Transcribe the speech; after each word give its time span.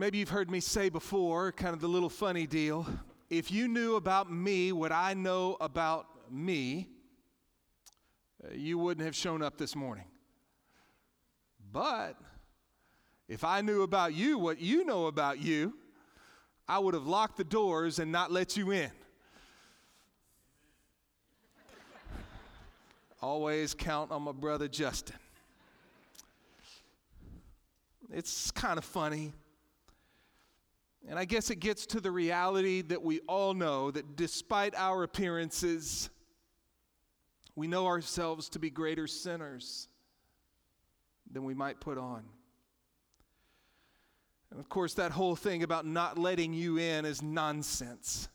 Maybe 0.00 0.18
you've 0.18 0.28
heard 0.28 0.48
me 0.48 0.60
say 0.60 0.90
before, 0.90 1.50
kind 1.50 1.74
of 1.74 1.80
the 1.80 1.88
little 1.88 2.08
funny 2.08 2.46
deal. 2.46 2.86
If 3.30 3.50
you 3.50 3.66
knew 3.66 3.96
about 3.96 4.30
me 4.30 4.70
what 4.70 4.92
I 4.92 5.12
know 5.12 5.56
about 5.60 6.06
me, 6.30 6.86
you 8.52 8.78
wouldn't 8.78 9.04
have 9.04 9.16
shown 9.16 9.42
up 9.42 9.58
this 9.58 9.74
morning. 9.74 10.04
But 11.72 12.14
if 13.26 13.42
I 13.42 13.60
knew 13.60 13.82
about 13.82 14.14
you 14.14 14.38
what 14.38 14.60
you 14.60 14.84
know 14.84 15.06
about 15.06 15.40
you, 15.40 15.74
I 16.68 16.78
would 16.78 16.94
have 16.94 17.08
locked 17.08 17.36
the 17.36 17.42
doors 17.42 17.98
and 17.98 18.12
not 18.12 18.30
let 18.30 18.56
you 18.56 18.70
in. 18.70 18.92
Always 23.20 23.74
count 23.74 24.12
on 24.12 24.22
my 24.22 24.30
brother 24.30 24.68
Justin. 24.68 25.16
It's 28.12 28.52
kind 28.52 28.78
of 28.78 28.84
funny. 28.84 29.32
And 31.08 31.18
I 31.18 31.24
guess 31.24 31.48
it 31.48 31.56
gets 31.56 31.86
to 31.86 32.00
the 32.00 32.10
reality 32.10 32.82
that 32.82 33.02
we 33.02 33.20
all 33.20 33.54
know 33.54 33.90
that 33.90 34.14
despite 34.14 34.74
our 34.74 35.02
appearances, 35.02 36.10
we 37.56 37.66
know 37.66 37.86
ourselves 37.86 38.50
to 38.50 38.58
be 38.58 38.68
greater 38.68 39.06
sinners 39.06 39.88
than 41.32 41.44
we 41.44 41.54
might 41.54 41.80
put 41.80 41.96
on. 41.96 42.24
And 44.50 44.60
of 44.60 44.68
course, 44.68 44.94
that 44.94 45.10
whole 45.10 45.34
thing 45.34 45.62
about 45.62 45.86
not 45.86 46.18
letting 46.18 46.52
you 46.52 46.78
in 46.78 47.06
is 47.06 47.22
nonsense. 47.22 48.28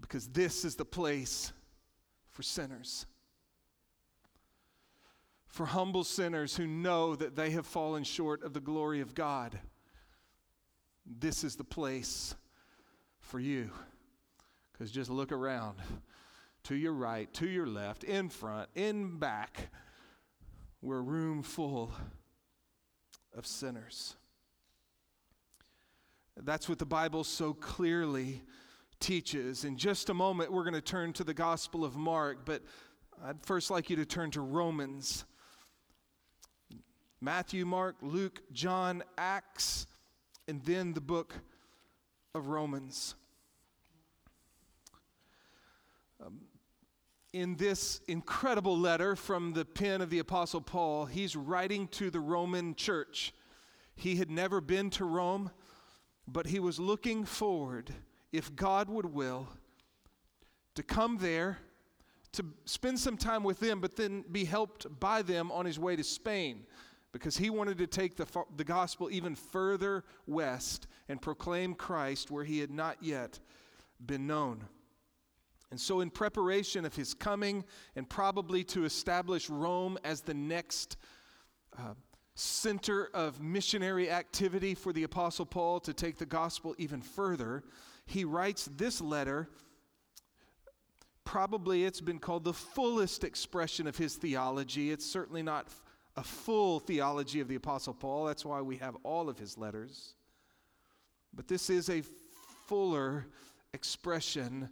Because 0.00 0.28
this 0.28 0.64
is 0.64 0.76
the 0.76 0.84
place 0.84 1.52
for 2.30 2.42
sinners. 2.42 3.04
For 5.46 5.66
humble 5.66 6.04
sinners 6.04 6.56
who 6.56 6.66
know 6.66 7.16
that 7.16 7.36
they 7.36 7.50
have 7.50 7.66
fallen 7.66 8.04
short 8.04 8.42
of 8.42 8.54
the 8.54 8.60
glory 8.60 9.00
of 9.00 9.14
God. 9.14 9.58
This 11.06 11.44
is 11.44 11.56
the 11.56 11.64
place 11.64 12.34
for 13.20 13.38
you. 13.38 13.70
Because 14.72 14.90
just 14.90 15.10
look 15.10 15.32
around 15.32 15.78
to 16.64 16.74
your 16.74 16.92
right, 16.92 17.32
to 17.34 17.48
your 17.48 17.66
left, 17.66 18.04
in 18.04 18.28
front, 18.28 18.68
in 18.74 19.18
back. 19.18 19.70
We're 20.82 20.98
a 20.98 21.02
room 21.02 21.42
full 21.42 21.92
of 23.36 23.46
sinners. 23.46 24.16
That's 26.36 26.68
what 26.68 26.78
the 26.78 26.86
Bible 26.86 27.24
so 27.24 27.54
clearly 27.54 28.42
teaches. 29.00 29.64
In 29.64 29.76
just 29.78 30.10
a 30.10 30.14
moment, 30.14 30.52
we're 30.52 30.64
going 30.64 30.74
to 30.74 30.80
turn 30.80 31.12
to 31.14 31.24
the 31.24 31.32
Gospel 31.32 31.84
of 31.84 31.96
Mark, 31.96 32.44
but 32.44 32.62
I'd 33.24 33.44
first 33.46 33.70
like 33.70 33.88
you 33.88 33.96
to 33.96 34.04
turn 34.04 34.30
to 34.32 34.40
Romans. 34.40 35.24
Matthew, 37.20 37.64
Mark, 37.64 37.96
Luke, 38.02 38.42
John, 38.52 39.02
Acts, 39.16 39.86
and 40.48 40.62
then 40.64 40.92
the 40.92 41.00
book 41.00 41.34
of 42.34 42.48
Romans. 42.48 43.14
Um, 46.24 46.40
in 47.32 47.56
this 47.56 48.00
incredible 48.06 48.78
letter 48.78 49.16
from 49.16 49.52
the 49.52 49.64
pen 49.64 50.00
of 50.00 50.10
the 50.10 50.20
Apostle 50.20 50.60
Paul, 50.60 51.06
he's 51.06 51.34
writing 51.34 51.88
to 51.88 52.10
the 52.10 52.20
Roman 52.20 52.74
church. 52.74 53.34
He 53.96 54.16
had 54.16 54.30
never 54.30 54.60
been 54.60 54.90
to 54.90 55.04
Rome, 55.04 55.50
but 56.28 56.46
he 56.46 56.60
was 56.60 56.78
looking 56.78 57.24
forward, 57.24 57.92
if 58.32 58.54
God 58.54 58.88
would 58.88 59.06
will, 59.06 59.48
to 60.74 60.82
come 60.82 61.18
there, 61.18 61.58
to 62.32 62.44
spend 62.66 63.00
some 63.00 63.16
time 63.16 63.42
with 63.42 63.60
them, 63.60 63.80
but 63.80 63.96
then 63.96 64.24
be 64.30 64.44
helped 64.44 64.86
by 65.00 65.22
them 65.22 65.50
on 65.50 65.64
his 65.64 65.78
way 65.78 65.96
to 65.96 66.04
Spain 66.04 66.66
because 67.18 67.36
he 67.36 67.50
wanted 67.50 67.78
to 67.78 67.86
take 67.86 68.16
the, 68.16 68.26
the 68.56 68.64
gospel 68.64 69.08
even 69.10 69.34
further 69.34 70.04
west 70.26 70.86
and 71.08 71.20
proclaim 71.20 71.74
Christ 71.74 72.30
where 72.30 72.44
he 72.44 72.58
had 72.58 72.70
not 72.70 72.96
yet 73.00 73.38
been 74.04 74.26
known. 74.26 74.64
And 75.70 75.80
so, 75.80 76.00
in 76.00 76.10
preparation 76.10 76.84
of 76.84 76.94
his 76.94 77.12
coming 77.14 77.64
and 77.96 78.08
probably 78.08 78.62
to 78.64 78.84
establish 78.84 79.50
Rome 79.50 79.98
as 80.04 80.20
the 80.20 80.34
next 80.34 80.96
uh, 81.76 81.94
center 82.34 83.10
of 83.14 83.40
missionary 83.40 84.10
activity 84.10 84.74
for 84.74 84.92
the 84.92 85.02
Apostle 85.02 85.46
Paul 85.46 85.80
to 85.80 85.92
take 85.92 86.18
the 86.18 86.26
gospel 86.26 86.74
even 86.78 87.02
further, 87.02 87.64
he 88.06 88.24
writes 88.24 88.68
this 88.76 89.00
letter. 89.00 89.48
Probably 91.24 91.84
it's 91.84 92.00
been 92.00 92.20
called 92.20 92.44
the 92.44 92.52
fullest 92.52 93.24
expression 93.24 93.88
of 93.88 93.96
his 93.96 94.14
theology. 94.14 94.92
It's 94.92 95.04
certainly 95.04 95.42
not 95.42 95.68
a 96.16 96.22
full 96.22 96.80
theology 96.80 97.40
of 97.40 97.48
the 97.48 97.56
Apostle 97.56 97.94
Paul. 97.94 98.24
That's 98.24 98.44
why 98.44 98.60
we 98.60 98.76
have 98.78 98.96
all 99.02 99.28
of 99.28 99.38
his 99.38 99.58
letters. 99.58 100.14
But 101.34 101.48
this 101.48 101.68
is 101.68 101.90
a 101.90 102.02
fuller 102.66 103.26
expression 103.74 104.70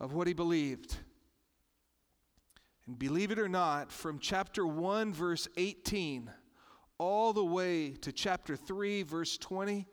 of 0.00 0.12
what 0.12 0.26
he 0.26 0.32
believed. 0.32 0.96
And 2.86 2.98
believe 2.98 3.30
it 3.30 3.38
or 3.38 3.48
not, 3.48 3.92
from 3.92 4.18
chapter 4.18 4.66
1, 4.66 5.12
verse 5.12 5.46
18, 5.56 6.30
all 6.98 7.32
the 7.32 7.44
way 7.44 7.90
to 7.92 8.10
chapter 8.10 8.56
3, 8.56 9.02
verse 9.04 9.38
20, 9.38 9.86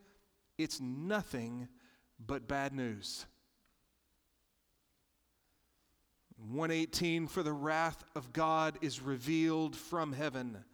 it's 0.58 0.80
nothing 0.80 1.68
but 2.18 2.48
bad 2.48 2.72
news. 2.72 3.26
118 6.36 7.26
For 7.26 7.42
the 7.42 7.52
wrath 7.52 8.04
of 8.14 8.32
God 8.32 8.78
is 8.80 9.00
revealed 9.00 9.74
from 9.74 10.12
heaven 10.12 10.64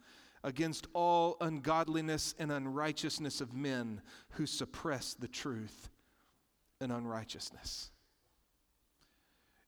against 0.43 0.87
all 0.93 1.37
ungodliness 1.39 2.35
and 2.37 2.51
unrighteousness 2.51 3.39
of 3.39 3.53
men 3.53 4.01
who 4.31 4.45
suppress 4.45 5.13
the 5.13 5.27
truth 5.27 5.89
and 6.81 6.91
unrighteousness. 6.91 7.91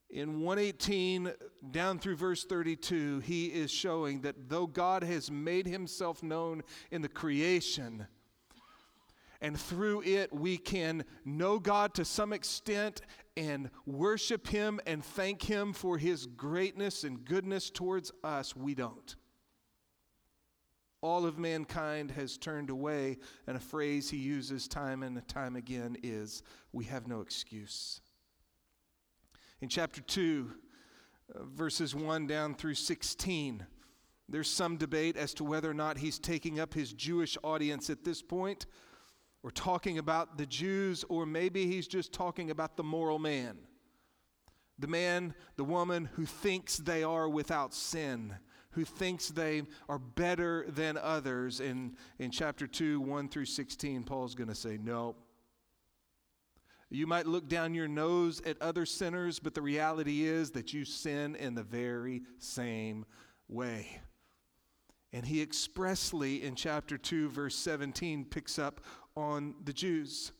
In 0.09 0.41
118 0.41 1.31
down 1.72 2.00
through 2.00 2.16
verse 2.16 2.45
32, 2.45 3.19
he 3.19 3.47
is 3.47 3.72
showing 3.72 4.22
that 4.22 4.50
though 4.50 4.67
God 4.67 5.03
has 5.03 5.31
made 5.31 5.66
himself 5.66 6.22
known 6.22 6.62
in 6.91 7.01
the 7.01 7.09
creation, 7.09 8.06
and 9.45 9.59
through 9.59 10.01
it 10.01 10.33
we 10.33 10.57
can 10.57 11.06
know 11.23 11.59
God 11.59 11.94
to 11.94 12.03
some 12.03 12.33
extent 12.33 13.01
and 13.38 13.69
worship 13.85 14.47
Him 14.47 14.79
and 14.88 15.06
thank 15.06 15.44
Him 15.44 15.72
for 15.72 16.00
His 16.00 16.25
greatness 16.25 17.03
and 17.03 17.23
goodness 17.23 17.69
towards 17.69 18.11
us, 18.23 18.56
we 18.56 18.73
don't. 18.73 19.16
All 21.01 21.28
of 21.28 21.38
mankind 21.38 22.09
has 22.09 22.39
turned 22.39 22.72
away, 22.72 23.19
and 23.45 23.56
a 23.56 23.59
phrase 23.59 24.09
he 24.09 24.17
uses 24.17 24.67
time 24.67 25.03
and 25.03 25.28
time 25.28 25.56
again 25.56 25.95
is, 26.01 26.41
We 26.73 26.85
have 26.85 27.07
no 27.07 27.22
excuse. 27.22 28.01
In 29.62 29.69
chapter 29.69 30.01
2, 30.01 30.50
uh, 31.35 31.44
verses 31.44 31.94
1 31.94 32.25
down 32.25 32.56
through 32.56 32.73
16, 32.73 33.63
there's 34.27 34.50
some 34.50 34.77
debate 34.77 35.17
as 35.17 35.35
to 35.35 35.44
whether 35.44 35.69
or 35.69 35.75
not 35.75 36.00
he's 36.00 36.17
taking 36.17 36.59
up 36.59 36.73
his 36.73 36.94
Jewish 36.94 37.38
audience 37.44 37.91
at 37.91 38.03
this 38.03 38.23
point 38.23 38.66
or 39.45 39.51
talking 39.51 40.00
about 40.00 40.39
the 40.39 40.45
Jews, 40.47 41.06
or 41.07 41.23
maybe 41.23 41.67
he's 41.67 41.88
just 41.88 42.11
talking 42.11 42.50
about 42.50 42.78
the 42.78 42.83
moral 42.83 43.19
man. 43.19 43.59
The 44.79 44.88
man, 44.88 45.35
the 45.56 45.63
woman 45.63 46.09
who 46.13 46.25
thinks 46.25 46.78
they 46.78 47.03
are 47.03 47.29
without 47.29 47.72
sin, 47.72 48.33
who 48.72 48.83
thinks 48.83 49.29
they 49.29 49.61
are 49.88 50.00
better 50.00 50.66
than 50.67 50.97
others. 50.97 51.59
In, 51.59 51.95
in 52.17 52.31
chapter 52.31 52.66
2, 52.66 53.00
1 53.00 53.29
through 53.29 53.45
16, 53.45 54.03
Paul's 54.06 54.33
going 54.33 54.47
to 54.47 54.56
say, 54.56 54.79
No. 54.81 55.16
You 56.89 57.06
might 57.06 57.27
look 57.27 57.47
down 57.47 57.75
your 57.75 57.88
nose 57.88 58.41
at 58.47 58.59
other 58.63 58.88
sinners, 58.88 59.38
but 59.38 59.53
the 59.53 59.62
reality 59.62 60.23
is 60.23 60.50
that 60.51 60.73
you 60.73 60.85
sin 60.85 61.35
in 61.35 61.53
the 61.53 61.62
very 61.62 62.23
same 62.39 63.06
way. 63.47 64.01
And 65.13 65.25
he 65.25 65.41
expressly, 65.41 66.44
in 66.44 66.56
chapter 66.56 66.97
2, 66.97 67.29
verse 67.29 67.56
17, 67.56 68.25
picks 68.25 68.59
up 68.59 68.81
on 69.16 69.56
the 69.63 69.74
Jews. 69.74 70.31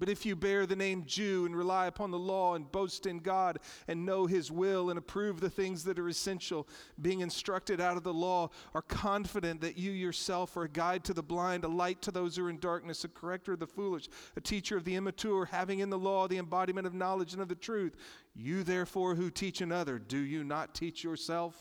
But 0.00 0.08
if 0.08 0.24
you 0.24 0.34
bear 0.34 0.64
the 0.64 0.74
name 0.74 1.04
Jew 1.04 1.44
and 1.44 1.54
rely 1.54 1.86
upon 1.86 2.10
the 2.10 2.18
law 2.18 2.54
and 2.54 2.72
boast 2.72 3.04
in 3.04 3.18
God 3.18 3.58
and 3.86 4.06
know 4.06 4.24
His 4.24 4.50
will 4.50 4.88
and 4.88 4.98
approve 4.98 5.40
the 5.40 5.50
things 5.50 5.84
that 5.84 5.98
are 5.98 6.08
essential, 6.08 6.66
being 7.02 7.20
instructed 7.20 7.82
out 7.82 7.98
of 7.98 8.02
the 8.02 8.14
law, 8.14 8.48
are 8.74 8.80
confident 8.80 9.60
that 9.60 9.76
you 9.76 9.90
yourself 9.90 10.56
are 10.56 10.64
a 10.64 10.70
guide 10.70 11.04
to 11.04 11.12
the 11.12 11.22
blind, 11.22 11.64
a 11.64 11.68
light 11.68 12.00
to 12.00 12.10
those 12.10 12.34
who 12.34 12.46
are 12.46 12.50
in 12.50 12.58
darkness, 12.58 13.04
a 13.04 13.08
corrector 13.08 13.52
of 13.52 13.60
the 13.60 13.66
foolish, 13.66 14.08
a 14.36 14.40
teacher 14.40 14.78
of 14.78 14.84
the 14.84 14.96
immature, 14.96 15.44
having 15.44 15.80
in 15.80 15.90
the 15.90 15.98
law 15.98 16.26
the 16.26 16.38
embodiment 16.38 16.86
of 16.86 16.94
knowledge 16.94 17.34
and 17.34 17.42
of 17.42 17.48
the 17.48 17.54
truth, 17.54 17.94
you 18.34 18.62
therefore 18.62 19.16
who 19.16 19.30
teach 19.30 19.60
another, 19.60 19.98
do 19.98 20.18
you 20.18 20.42
not 20.42 20.74
teach 20.74 21.04
yourself? 21.04 21.54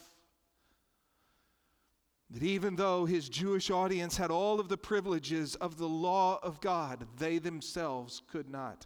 That 2.32 2.44
even 2.44 2.76
though 2.76 3.06
his 3.06 3.28
Jewish 3.28 3.72
audience 3.72 4.18
had 4.18 4.30
all 4.30 4.60
of 4.60 4.70
the 4.70 4.78
privileges 4.78 5.56
of 5.56 5.78
the 5.78 5.88
law 5.88 6.40
of 6.44 6.62
God, 6.62 7.08
they 7.18 7.40
themselves 7.40 8.22
could 8.32 8.50
not 8.50 8.86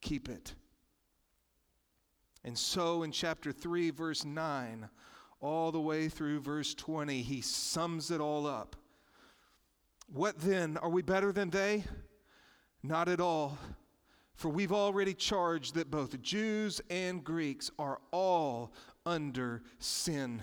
keep 0.00 0.28
it. 0.28 0.54
And 2.44 2.56
so 2.56 3.02
in 3.02 3.12
chapter 3.12 3.50
3, 3.50 3.90
verse 3.90 4.24
9, 4.24 4.88
all 5.40 5.72
the 5.72 5.80
way 5.80 6.08
through 6.08 6.40
verse 6.40 6.74
20, 6.74 7.22
he 7.22 7.40
sums 7.40 8.10
it 8.10 8.20
all 8.20 8.46
up. 8.46 8.76
What 10.12 10.38
then? 10.38 10.76
Are 10.76 10.90
we 10.90 11.02
better 11.02 11.32
than 11.32 11.50
they? 11.50 11.84
Not 12.82 13.08
at 13.08 13.20
all. 13.20 13.58
For 14.34 14.48
we've 14.48 14.72
already 14.72 15.14
charged 15.14 15.74
that 15.74 15.90
both 15.90 16.20
Jews 16.20 16.80
and 16.90 17.24
Greeks 17.24 17.70
are 17.78 18.00
all 18.12 18.72
under 19.06 19.62
sin. 19.78 20.42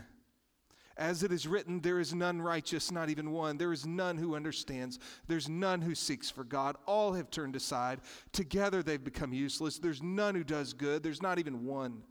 As 0.97 1.23
it 1.23 1.31
is 1.31 1.47
written, 1.47 1.81
there 1.81 1.99
is 1.99 2.13
none 2.13 2.41
righteous, 2.41 2.91
not 2.91 3.09
even 3.09 3.31
one. 3.31 3.57
There 3.57 3.73
is 3.73 3.85
none 3.85 4.17
who 4.17 4.35
understands. 4.35 4.99
There's 5.27 5.49
none 5.49 5.81
who 5.81 5.95
seeks 5.95 6.29
for 6.29 6.43
God. 6.43 6.75
All 6.85 7.13
have 7.13 7.31
turned 7.31 7.55
aside. 7.55 8.01
Together 8.31 8.83
they've 8.83 9.03
become 9.03 9.33
useless. 9.33 9.79
There's 9.79 10.03
none 10.03 10.35
who 10.35 10.43
does 10.43 10.73
good. 10.73 11.01
There's 11.01 11.21
not 11.21 11.39
even 11.39 11.65
one. 11.65 12.03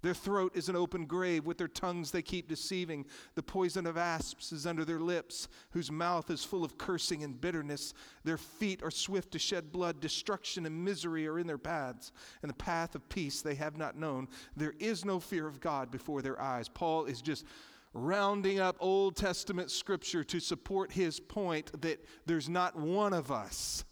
Their 0.00 0.14
throat 0.14 0.52
is 0.54 0.68
an 0.68 0.76
open 0.76 1.06
grave. 1.06 1.44
With 1.44 1.58
their 1.58 1.68
tongues 1.68 2.10
they 2.10 2.22
keep 2.22 2.48
deceiving. 2.48 3.04
The 3.34 3.42
poison 3.42 3.86
of 3.86 3.98
asps 3.98 4.52
is 4.52 4.66
under 4.66 4.84
their 4.84 5.00
lips, 5.00 5.48
whose 5.72 5.90
mouth 5.90 6.30
is 6.30 6.44
full 6.44 6.64
of 6.64 6.78
cursing 6.78 7.24
and 7.24 7.38
bitterness. 7.38 7.92
Their 8.24 8.38
feet 8.38 8.82
are 8.82 8.90
swift 8.90 9.32
to 9.32 9.38
shed 9.38 9.72
blood. 9.72 10.00
Destruction 10.00 10.66
and 10.66 10.84
misery 10.84 11.26
are 11.26 11.38
in 11.38 11.46
their 11.46 11.58
paths, 11.58 12.12
and 12.42 12.48
the 12.48 12.54
path 12.54 12.94
of 12.94 13.08
peace 13.08 13.42
they 13.42 13.56
have 13.56 13.76
not 13.76 13.98
known. 13.98 14.28
There 14.56 14.74
is 14.78 15.04
no 15.04 15.20
fear 15.20 15.46
of 15.46 15.60
God 15.60 15.90
before 15.90 16.22
their 16.22 16.40
eyes. 16.40 16.68
Paul 16.68 17.04
is 17.04 17.20
just 17.20 17.44
rounding 17.92 18.60
up 18.60 18.76
Old 18.80 19.16
Testament 19.16 19.70
scripture 19.70 20.24
to 20.24 20.40
support 20.40 20.92
his 20.92 21.20
point 21.20 21.80
that 21.80 22.04
there's 22.26 22.48
not 22.48 22.76
one 22.76 23.12
of 23.12 23.30
us 23.30 23.84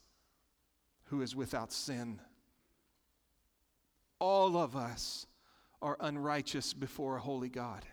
who 1.04 1.22
is 1.22 1.34
without 1.34 1.72
sin. 1.72 2.20
All 4.19 4.56
of 4.56 4.76
us 4.76 5.26
are 5.82 5.96
unrighteous 6.00 6.75
before 6.75 7.16
a 7.16 7.20
holy 7.20 7.48
God. 7.48 7.84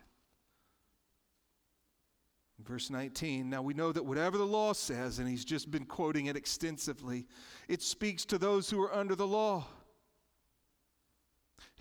Verse 2.60 2.90
19, 2.90 3.50
now 3.50 3.62
we 3.62 3.74
know 3.74 3.92
that 3.92 4.06
whatever 4.06 4.38
the 4.38 4.46
law 4.46 4.72
says, 4.72 5.20
and 5.20 5.28
he's 5.28 5.44
just 5.44 5.70
been 5.70 5.86
quoting 5.86 6.28
it 6.28 6.38
extensively, 6.38 7.28
it 7.68 7.82
speaks 7.82 8.24
to 8.26 8.38
those 8.38 8.70
who 8.70 8.82
are 8.82 8.94
under 8.94 9.16
the 9.16 9.28
law. 9.28 9.66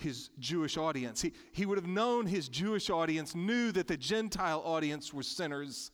His 0.02 0.30
Jewish 0.38 0.76
audience. 0.76 1.22
He, 1.22 1.32
he 1.52 1.66
would 1.66 1.78
have 1.78 1.86
known 1.86 2.26
his 2.26 2.48
Jewish 2.48 2.90
audience 2.90 3.34
knew 3.34 3.72
that 3.72 3.88
the 3.88 3.96
Gentile 3.96 4.62
audience 4.64 5.12
were 5.12 5.22
sinners. 5.22 5.90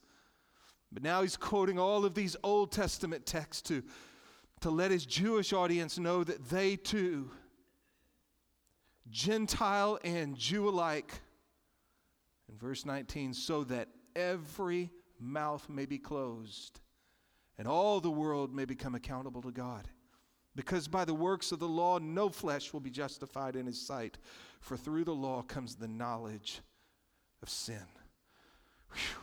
But 0.91 1.03
now 1.03 1.23
he's 1.23 1.37
quoting 1.37 1.79
all 1.79 2.05
of 2.05 2.15
these 2.15 2.37
Old 2.43 2.73
Testament 2.73 3.27
texts 3.27 3.63
to, 3.69 3.83
to 4.61 4.71
let 4.71 4.91
his 4.91 5.07
Jewish 5.07 5.53
audience 5.53 5.99
know 5.99 6.25
that 6.25 6.49
they 6.49 6.77
too 6.77 7.31
Gentile 9.11 9.99
and 10.05 10.37
Jew 10.37 10.69
alike. 10.69 11.13
In 12.51 12.59
verse 12.59 12.85
19, 12.85 13.35
so 13.35 13.65
that 13.65 13.89
every 14.17 14.91
mouth 15.21 15.69
may 15.69 15.87
be 15.87 15.99
closed 15.99 16.81
and 17.59 17.67
all 17.67 18.01
the 18.01 18.11
world 18.11 18.55
may 18.55 18.65
become 18.65 18.95
accountable 18.95 19.43
to 19.43 19.51
God. 19.51 19.89
Because 20.59 20.89
by 20.89 21.05
the 21.05 21.15
works 21.15 21.53
of 21.53 21.61
the 21.61 21.69
law, 21.69 22.01
no 22.01 22.29
flesh 22.29 22.73
will 22.73 22.81
be 22.81 22.91
justified 22.91 23.55
in 23.55 23.65
his 23.65 23.81
sight, 23.81 24.19
for 24.59 24.77
through 24.77 25.05
the 25.05 25.15
law 25.15 25.41
comes 25.41 25.77
the 25.77 25.87
knowledge 25.87 26.63
of 27.41 27.49
sin. 27.49 27.87
Whew. 28.91 29.23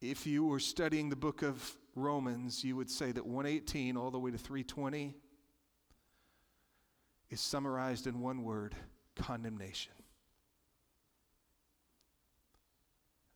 If 0.00 0.26
you 0.26 0.46
were 0.46 0.58
studying 0.58 1.10
the 1.10 1.16
book 1.16 1.42
of 1.42 1.76
Romans, 1.94 2.64
you 2.64 2.76
would 2.76 2.88
say 2.88 3.12
that 3.12 3.26
118 3.26 3.94
all 3.98 4.10
the 4.10 4.18
way 4.18 4.30
to 4.30 4.38
320 4.38 5.14
is 7.28 7.42
summarized 7.42 8.06
in 8.06 8.22
one 8.22 8.42
word 8.42 8.74
condemnation. 9.16 9.92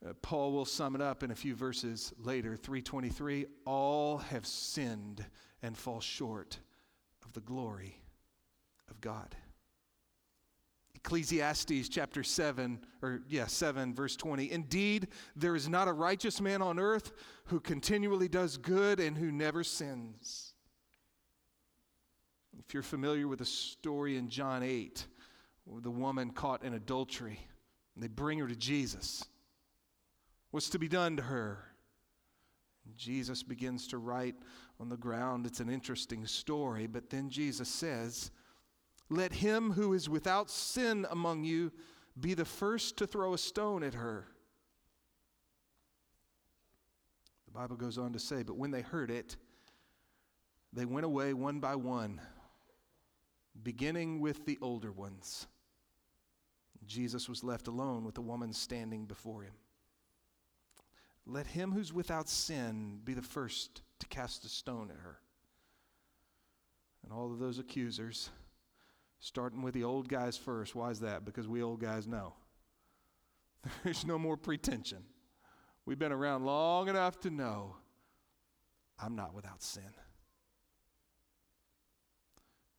Uh, 0.07 0.15
Paul 0.23 0.53
will 0.53 0.65
sum 0.65 0.95
it 0.95 1.03
up 1.03 1.23
in 1.23 1.31
a 1.31 1.35
few 1.35 1.55
verses 1.55 2.13
later 2.19 2.57
323 2.57 3.47
all 3.67 4.19
have 4.19 4.47
sinned 4.47 5.25
and 5.63 5.77
fall 5.77 6.01
short 6.01 6.59
of 7.25 7.33
the 7.35 7.41
glory 7.41 8.01
of 8.91 9.01
God. 9.01 9.37
Ecclesiastes 10.95 11.89
chapter 11.89 12.23
7, 12.23 12.79
or 13.03 13.23
yeah, 13.29 13.47
7, 13.47 13.95
verse 13.95 14.17
20. 14.17 14.51
Indeed, 14.51 15.09
there 15.35 15.57
is 15.57 15.69
not 15.69 15.89
a 15.89 15.93
righteous 15.93 16.41
man 16.41 16.61
on 16.61 16.79
earth 16.79 17.13
who 17.45 17.59
continually 17.59 18.29
does 18.29 18.57
good 18.57 19.01
and 19.01 19.17
who 19.17 19.33
never 19.33 19.65
sins. 19.65 20.55
If 22.59 22.75
you're 22.75 22.83
familiar 22.83 23.29
with 23.29 23.39
the 23.39 23.47
story 23.47 24.17
in 24.17 24.29
John 24.29 24.63
8, 24.63 25.07
the 25.83 25.91
woman 25.91 26.31
caught 26.31 26.65
in 26.65 26.75
adultery, 26.75 27.41
they 27.97 28.09
bring 28.09 28.39
her 28.39 28.49
to 28.49 28.57
Jesus. 28.57 29.25
What's 30.51 30.71
to 30.71 30.79
be 30.79 30.89
done 30.89 31.17
to 31.17 31.23
her? 31.23 31.65
Jesus 32.97 33.43
begins 33.43 33.87
to 33.89 33.99
write 33.99 34.35
on 34.81 34.89
the 34.89 34.97
ground. 34.97 35.47
It's 35.47 35.61
an 35.61 35.69
interesting 35.71 36.27
story, 36.27 36.87
but 36.87 37.11
then 37.11 37.31
Jesus 37.31 37.69
says, 37.69 38.31
Let 39.09 39.33
him 39.33 39.73
who 39.73 39.93
is 39.93 40.09
without 40.09 40.51
sin 40.51 41.07
among 41.11 41.45
you 41.45 41.73
be 42.19 42.35
the 42.35 42.45
first 42.45 42.97
to 42.99 43.07
throw 43.07 43.35
a 43.35 43.39
stone 43.39 43.83
at 43.83 43.95
her. 43.95 44.27
The 47.47 47.53
Bible 47.53 47.77
goes 47.77 47.99
on 47.99 48.13
to 48.13 48.19
say, 48.19 48.43
But 48.43 48.57
when 48.57 48.71
they 48.71 48.83
heard 48.83 49.11
it, 49.11 49.37
they 50.73 50.85
went 50.85 51.07
away 51.07 51.33
one 51.33 51.61
by 51.61 51.77
one 51.77 52.21
beginning 53.63 54.21
with 54.21 54.47
the 54.47 54.59
older 54.63 54.93
ones. 54.93 55.47
Jesus 56.87 57.29
was 57.29 57.45
left 57.45 57.69
alone 57.69 58.05
with 58.05 58.15
the 58.15 58.21
woman 58.21 58.53
standing 58.53 59.05
before 59.05 59.43
him. 59.43 59.53
Let 61.27 61.47
him 61.47 61.73
who's 61.73 61.93
without 61.93 62.29
sin 62.29 63.01
be 63.05 63.15
the 63.15 63.23
first 63.23 63.83
to 64.01 64.07
cast 64.07 64.45
a 64.45 64.49
stone 64.49 64.91
at 64.91 65.01
her. 65.03 65.19
And 67.05 67.13
all 67.13 67.33
of 67.33 67.39
those 67.39 67.59
accusers, 67.59 68.31
starting 69.21 69.63
with 69.63 69.75
the 69.75 69.85
old 69.85 70.09
guys 70.09 70.37
first. 70.37 70.75
Why 70.75 70.91
is 70.91 71.01
that? 71.01 71.25
Because 71.25 71.47
we 71.47 71.63
old 71.63 71.81
guys 71.81 72.07
know. 72.07 72.35
There's 73.85 74.05
no 74.05 74.19
more 74.19 74.37
pretension. 74.37 75.05
We've 75.85 75.99
been 75.99 76.13
around 76.13 76.45
long 76.45 76.89
enough 76.89 77.21
to 77.21 77.31
know 77.31 77.77
I'm 78.99 79.17
not 79.17 79.35
without 79.35 79.63
sin. 79.63 79.83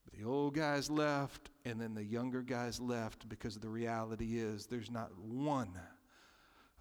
But 0.06 0.20
The 0.20 0.26
old 0.26 0.56
guys 0.56 0.90
left, 0.90 1.50
and 1.66 1.80
then 1.80 1.94
the 1.94 2.04
younger 2.04 2.42
guys 2.42 2.80
left 2.80 3.28
because 3.28 3.58
the 3.58 3.70
reality 3.70 4.40
is 4.40 4.66
there's 4.66 4.92
not 4.92 5.18
one 5.18 5.80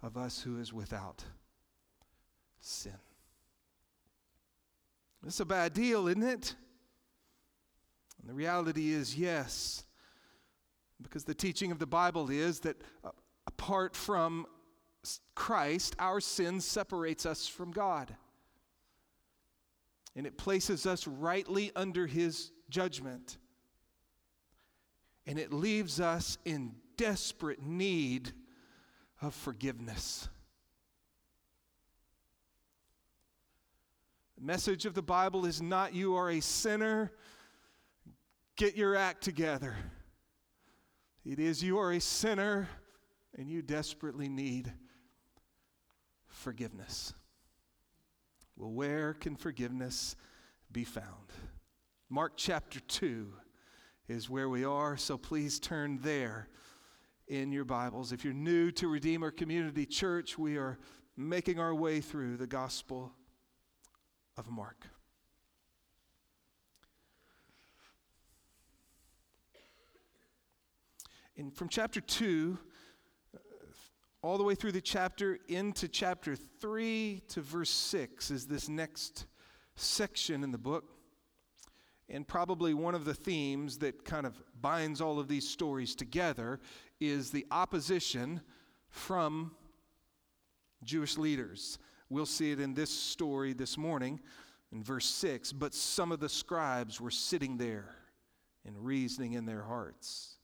of 0.01 0.17
us 0.17 0.41
who 0.41 0.59
is 0.59 0.73
without 0.73 1.23
sin. 2.61 2.93
It's 5.25 5.39
a 5.39 5.45
bad 5.45 5.73
deal, 5.73 6.07
isn't 6.07 6.23
it? 6.23 6.55
And 8.19 8.29
the 8.29 8.33
reality 8.33 8.91
is 8.91 9.17
yes, 9.17 9.83
because 11.01 11.23
the 11.23 11.33
teaching 11.33 11.71
of 11.71 11.79
the 11.79 11.87
Bible 11.87 12.29
is 12.29 12.61
that 12.61 12.81
uh, 13.03 13.09
apart 13.47 13.95
from 13.95 14.45
Christ, 15.35 15.95
our 15.99 16.19
sin 16.19 16.61
separates 16.61 17.25
us 17.25 17.47
from 17.47 17.71
God. 17.71 18.15
And 20.15 20.27
it 20.27 20.37
places 20.37 20.85
us 20.85 21.07
rightly 21.07 21.71
under 21.75 22.05
his 22.05 22.51
judgment. 22.69 23.37
And 25.25 25.39
it 25.39 25.53
leaves 25.53 25.99
us 25.99 26.37
in 26.45 26.73
desperate 26.97 27.63
need 27.63 28.31
of 29.21 29.33
forgiveness. 29.33 30.27
The 34.41 34.47
message 34.47 34.87
of 34.87 34.95
the 34.95 35.03
Bible 35.03 35.45
is 35.45 35.61
not 35.61 35.93
you 35.93 36.15
are 36.15 36.31
a 36.31 36.39
sinner, 36.39 37.11
get 38.55 38.75
your 38.75 38.95
act 38.95 39.23
together. 39.23 39.75
It 41.23 41.37
is 41.37 41.61
you 41.61 41.77
are 41.77 41.91
a 41.91 42.01
sinner 42.01 42.67
and 43.37 43.47
you 43.47 43.61
desperately 43.61 44.27
need 44.27 44.73
forgiveness. 46.25 47.13
Well, 48.57 48.71
where 48.71 49.13
can 49.13 49.35
forgiveness 49.35 50.15
be 50.71 50.85
found? 50.85 51.29
Mark 52.09 52.33
chapter 52.35 52.79
2 52.79 53.31
is 54.07 54.27
where 54.27 54.49
we 54.49 54.65
are, 54.65 54.97
so 54.97 55.19
please 55.19 55.59
turn 55.59 55.99
there 56.01 56.47
in 57.27 57.51
your 57.51 57.65
Bibles. 57.65 58.11
If 58.11 58.25
you're 58.25 58.33
new 58.33 58.71
to 58.71 58.87
Redeemer 58.87 59.29
Community 59.29 59.85
Church, 59.85 60.35
we 60.39 60.57
are 60.57 60.79
making 61.15 61.59
our 61.59 61.75
way 61.75 62.01
through 62.01 62.37
the 62.37 62.47
Gospel 62.47 63.13
of 64.37 64.49
Mark. 64.49 64.87
And 71.37 71.55
from 71.55 71.69
chapter 71.69 72.01
2 72.01 72.57
uh, 73.33 73.37
all 74.21 74.37
the 74.37 74.43
way 74.43 74.53
through 74.53 74.73
the 74.73 74.81
chapter 74.81 75.39
into 75.47 75.87
chapter 75.87 76.35
3 76.35 77.23
to 77.29 77.41
verse 77.41 77.69
6 77.69 78.31
is 78.31 78.45
this 78.45 78.69
next 78.69 79.25
section 79.75 80.43
in 80.43 80.51
the 80.51 80.57
book. 80.57 80.85
And 82.09 82.27
probably 82.27 82.73
one 82.73 82.93
of 82.93 83.05
the 83.05 83.13
themes 83.13 83.77
that 83.79 84.03
kind 84.03 84.25
of 84.25 84.41
binds 84.61 84.99
all 84.99 85.19
of 85.19 85.27
these 85.27 85.47
stories 85.47 85.95
together 85.95 86.59
is 86.99 87.31
the 87.31 87.47
opposition 87.49 88.41
from 88.89 89.51
Jewish 90.83 91.17
leaders. 91.17 91.79
We'll 92.11 92.25
see 92.25 92.51
it 92.51 92.59
in 92.59 92.73
this 92.73 92.89
story 92.89 93.53
this 93.53 93.77
morning 93.77 94.19
in 94.73 94.83
verse 94.83 95.05
6. 95.05 95.53
But 95.53 95.73
some 95.73 96.11
of 96.11 96.19
the 96.19 96.27
scribes 96.27 96.99
were 96.99 97.09
sitting 97.09 97.55
there 97.55 97.95
and 98.65 98.75
reasoning 98.85 99.31
in 99.31 99.45
their 99.45 99.61
hearts. 99.61 100.35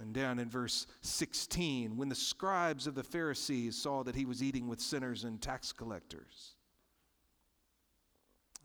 And 0.00 0.14
down 0.14 0.38
in 0.38 0.48
verse 0.48 0.86
16, 1.02 1.98
when 1.98 2.08
the 2.08 2.14
scribes 2.14 2.86
of 2.86 2.94
the 2.94 3.02
Pharisees 3.02 3.76
saw 3.76 4.02
that 4.04 4.14
he 4.14 4.24
was 4.24 4.42
eating 4.42 4.66
with 4.66 4.80
sinners 4.80 5.24
and 5.24 5.42
tax 5.42 5.72
collectors. 5.72 6.54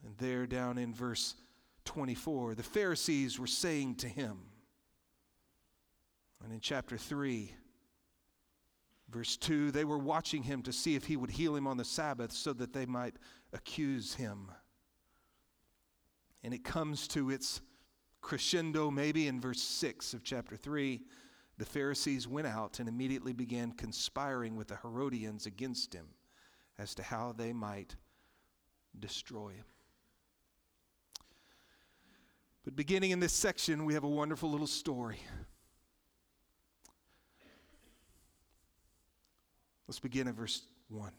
And 0.05 0.17
there 0.17 0.47
down 0.47 0.77
in 0.77 0.93
verse 0.93 1.35
24, 1.83 2.55
the 2.55 2.63
Pharisees 2.63 3.37
were 3.37 3.47
saying 3.47 3.95
to 3.95 4.07
him, 4.07 4.37
and 6.41 6.53
in 6.53 6.61
chapter 6.61 6.97
3, 6.97 7.51
verse 9.09 9.37
2, 9.37 9.71
they 9.71 9.85
were 9.85 9.97
watching 9.97 10.43
him 10.43 10.61
to 10.63 10.73
see 10.73 10.95
if 10.95 11.05
he 11.05 11.17
would 11.17 11.31
heal 11.31 11.55
him 11.55 11.67
on 11.67 11.77
the 11.77 11.85
Sabbath 11.85 12.31
so 12.31 12.53
that 12.53 12.73
they 12.73 12.85
might 12.85 13.15
accuse 13.53 14.15
him. 14.15 14.51
And 16.43 16.53
it 16.53 16.63
comes 16.63 17.07
to 17.09 17.29
its 17.29 17.61
crescendo 18.21 18.91
maybe 18.91 19.27
in 19.27 19.39
verse 19.39 19.61
6 19.61 20.13
of 20.13 20.23
chapter 20.23 20.55
3. 20.55 21.01
The 21.57 21.65
Pharisees 21.65 22.27
went 22.27 22.47
out 22.47 22.79
and 22.79 22.89
immediately 22.89 23.33
began 23.33 23.71
conspiring 23.71 24.55
with 24.55 24.67
the 24.67 24.77
Herodians 24.77 25.45
against 25.45 25.93
him 25.93 26.07
as 26.77 26.93
to 26.95 27.03
how 27.03 27.33
they 27.37 27.53
might 27.53 27.95
destroy 28.99 29.49
him. 29.49 29.65
But 32.63 32.75
beginning 32.75 33.11
in 33.11 33.19
this 33.19 33.33
section, 33.33 33.85
we 33.85 33.93
have 33.93 34.03
a 34.03 34.09
wonderful 34.09 34.49
little 34.49 34.67
story. 34.67 35.19
Let's 39.87 39.99
begin 39.99 40.27
at 40.27 40.35
verse 40.35 40.63
1. 40.89 41.11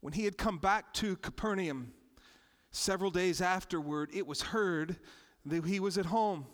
When 0.00 0.12
he 0.12 0.24
had 0.24 0.38
come 0.38 0.58
back 0.58 0.94
to 0.94 1.16
Capernaum 1.16 1.92
several 2.70 3.10
days 3.10 3.40
afterward, 3.40 4.10
it 4.14 4.26
was 4.26 4.40
heard 4.40 4.96
that 5.44 5.64
he 5.66 5.80
was 5.80 5.98
at 5.98 6.06
home. 6.06 6.46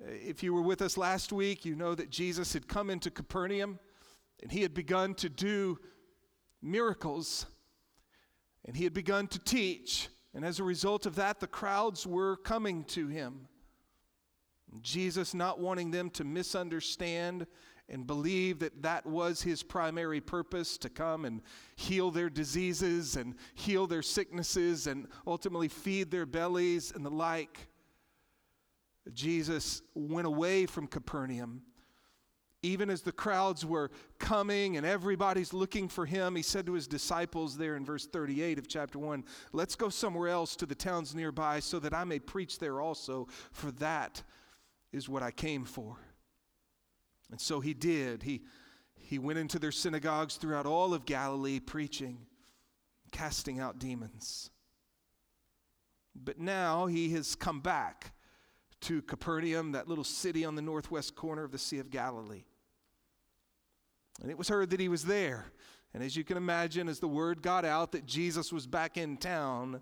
Uh, 0.00 0.10
if 0.10 0.42
you 0.42 0.52
were 0.52 0.62
with 0.62 0.82
us 0.82 0.96
last 0.96 1.32
week, 1.32 1.64
you 1.64 1.74
know 1.74 1.94
that 1.94 2.10
Jesus 2.10 2.52
had 2.52 2.68
come 2.68 2.90
into 2.90 3.10
Capernaum 3.10 3.78
and 4.42 4.52
he 4.52 4.62
had 4.62 4.74
begun 4.74 5.14
to 5.14 5.28
do 5.28 5.78
miracles 6.62 7.46
and 8.64 8.76
he 8.76 8.84
had 8.84 8.94
begun 8.94 9.26
to 9.28 9.38
teach. 9.38 10.08
And 10.34 10.44
as 10.44 10.58
a 10.58 10.64
result 10.64 11.06
of 11.06 11.16
that, 11.16 11.40
the 11.40 11.46
crowds 11.46 12.06
were 12.06 12.36
coming 12.36 12.84
to 12.84 13.08
him. 13.08 13.48
Jesus, 14.82 15.34
not 15.34 15.60
wanting 15.60 15.90
them 15.90 16.10
to 16.10 16.24
misunderstand 16.24 17.46
and 17.88 18.06
believe 18.06 18.60
that 18.60 18.82
that 18.82 19.04
was 19.04 19.42
his 19.42 19.62
primary 19.62 20.20
purpose 20.20 20.78
to 20.78 20.88
come 20.88 21.24
and 21.24 21.42
heal 21.76 22.10
their 22.10 22.30
diseases 22.30 23.16
and 23.16 23.34
heal 23.54 23.86
their 23.86 24.02
sicknesses 24.02 24.86
and 24.86 25.06
ultimately 25.26 25.68
feed 25.68 26.10
their 26.10 26.26
bellies 26.26 26.92
and 26.92 27.04
the 27.04 27.10
like. 27.10 27.68
Jesus 29.12 29.82
went 29.94 30.26
away 30.26 30.64
from 30.64 30.86
Capernaum. 30.86 31.62
Even 32.62 32.88
as 32.88 33.02
the 33.02 33.12
crowds 33.12 33.66
were 33.66 33.90
coming 34.18 34.78
and 34.78 34.86
everybody's 34.86 35.52
looking 35.52 35.86
for 35.86 36.06
him, 36.06 36.34
he 36.34 36.40
said 36.40 36.64
to 36.64 36.72
his 36.72 36.86
disciples 36.86 37.58
there 37.58 37.76
in 37.76 37.84
verse 37.84 38.06
38 38.06 38.58
of 38.58 38.66
chapter 38.66 38.98
1 38.98 39.22
Let's 39.52 39.74
go 39.74 39.90
somewhere 39.90 40.28
else 40.28 40.56
to 40.56 40.64
the 40.64 40.74
towns 40.74 41.14
nearby 41.14 41.60
so 41.60 41.78
that 41.80 41.92
I 41.92 42.04
may 42.04 42.18
preach 42.18 42.58
there 42.58 42.80
also, 42.80 43.28
for 43.52 43.70
that 43.72 44.22
is 44.92 45.10
what 45.10 45.22
I 45.22 45.30
came 45.30 45.66
for. 45.66 45.98
And 47.30 47.40
so 47.40 47.60
he 47.60 47.74
did. 47.74 48.22
He, 48.22 48.42
he 48.96 49.18
went 49.18 49.38
into 49.38 49.58
their 49.58 49.72
synagogues 49.72 50.36
throughout 50.36 50.66
all 50.66 50.94
of 50.94 51.04
Galilee 51.04 51.60
preaching, 51.60 52.18
casting 53.12 53.60
out 53.60 53.78
demons. 53.78 54.50
But 56.14 56.38
now 56.38 56.86
he 56.86 57.10
has 57.12 57.34
come 57.34 57.60
back 57.60 58.12
to 58.82 59.02
Capernaum, 59.02 59.72
that 59.72 59.88
little 59.88 60.04
city 60.04 60.44
on 60.44 60.54
the 60.54 60.62
northwest 60.62 61.16
corner 61.16 61.42
of 61.42 61.52
the 61.52 61.58
Sea 61.58 61.78
of 61.78 61.90
Galilee. 61.90 62.44
And 64.22 64.30
it 64.30 64.38
was 64.38 64.48
heard 64.48 64.70
that 64.70 64.80
he 64.80 64.88
was 64.88 65.04
there. 65.04 65.46
And 65.92 66.02
as 66.02 66.16
you 66.16 66.24
can 66.24 66.36
imagine, 66.36 66.88
as 66.88 67.00
the 67.00 67.08
word 67.08 67.42
got 67.42 67.64
out 67.64 67.92
that 67.92 68.06
Jesus 68.06 68.52
was 68.52 68.66
back 68.66 68.96
in 68.96 69.16
town, 69.16 69.80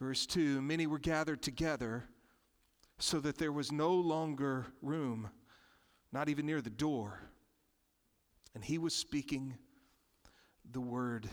verse 0.00 0.26
2 0.26 0.62
many 0.62 0.86
were 0.86 0.98
gathered 0.98 1.42
together 1.42 2.04
so 2.98 3.20
that 3.20 3.38
there 3.38 3.52
was 3.52 3.70
no 3.70 3.92
longer 3.92 4.66
room 4.82 5.30
not 6.12 6.28
even 6.28 6.46
near 6.46 6.60
the 6.60 6.70
door. 6.70 7.20
And 8.54 8.64
he 8.64 8.78
was 8.78 8.94
speaking 8.94 9.56
the 10.70 10.80
word 10.80 11.28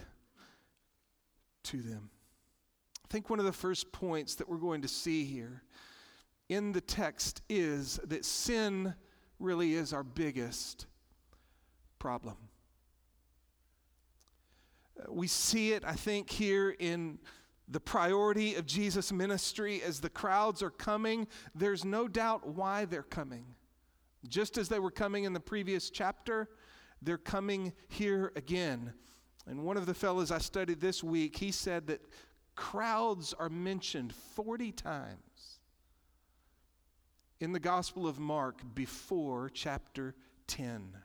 to 1.63 1.82
them. 1.82 2.10
I 3.03 3.08
think 3.10 3.29
one 3.29 3.39
of 3.39 3.46
the 3.46 3.53
first 3.53 3.91
points 3.91 4.36
that 4.36 4.50
we're 4.50 4.58
going 4.58 4.82
to 4.82 4.88
see 4.88 5.25
here 5.25 5.63
in 6.50 6.72
the 6.72 6.82
text 6.82 7.41
is 7.50 8.00
that 8.03 8.25
sin 8.25 8.94
really 9.39 9.74
is 9.74 9.94
our 9.94 10.03
biggest 10.03 10.86
problem. 12.00 12.38
Uh, 15.00 15.12
we 15.12 15.27
see 15.27 15.74
it, 15.74 15.84
I 15.86 15.94
think, 15.94 16.29
here 16.29 16.75
in 16.77 17.20
the 17.67 17.79
priority 17.79 18.55
of 18.55 18.65
Jesus' 18.65 19.12
ministry 19.12 19.82
as 19.82 20.00
the 20.00 20.10
crowds 20.10 20.62
are 20.62 20.70
coming. 20.70 21.27
There's 21.55 21.84
no 21.84 22.08
doubt 22.08 22.48
why 22.48 22.86
they're 22.86 23.03
coming. 23.03 23.54
Just 24.27 24.58
as 24.58 24.70
they 24.70 24.79
were 24.79 24.91
coming 24.91 25.24
in 25.24 25.34
the 25.34 25.39
previous 25.39 25.89
chapter, 25.89 26.50
they're 27.01 27.17
coming 27.17 27.74
here 27.88 28.32
again. 28.36 28.94
And 29.48 29.63
one 29.63 29.77
of 29.77 29.86
the 29.86 29.94
fellows 29.94 30.32
I 30.32 30.39
studied 30.39 30.82
this 30.82 31.03
week, 31.03 31.38
he 31.38 31.51
said 31.51 31.88
that 31.88 32.01
crowds 32.55 33.34
are 33.34 33.50
mentioned 33.50 34.13
40 34.13 34.72
times 34.72 35.60
in 37.39 37.51
the 37.51 37.60
Gospel 37.60 38.08
of 38.08 38.17
Mark 38.17 38.62
before 38.74 39.51
chapter 39.53 40.15
10. 40.48 40.96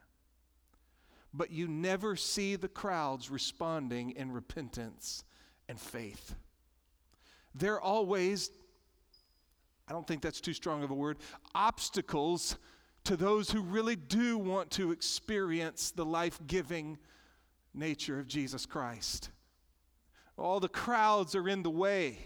But 1.35 1.51
you 1.51 1.69
never 1.69 2.17
see 2.17 2.57
the 2.57 2.69
crowds 2.69 3.31
responding 3.31 4.13
in 4.13 4.33
repentance 4.33 5.25
and 5.69 5.79
faith. 5.79 6.35
They're 7.55 7.81
always, 7.81 8.51
I 9.89 9.93
don't 9.93 10.07
think 10.07 10.23
that's 10.23 10.41
too 10.41 10.53
strong 10.53 10.83
of 10.83 10.91
a 10.91 10.95
word, 10.95 11.19
obstacles 11.55 12.57
to 13.05 13.17
those 13.17 13.51
who 13.51 13.63
really 13.63 13.97
do 13.97 14.39
want 14.39 14.71
to 14.73 14.93
experience 14.93 15.91
the 15.91 16.05
life 16.05 16.39
giving 16.47 16.99
nature 17.75 18.19
of 18.19 18.27
Jesus 18.27 18.67
Christ. 18.67 19.31
All 20.37 20.61
the 20.61 20.69
crowds 20.69 21.35
are 21.35 21.49
in 21.49 21.63
the 21.63 21.71
way. 21.71 22.19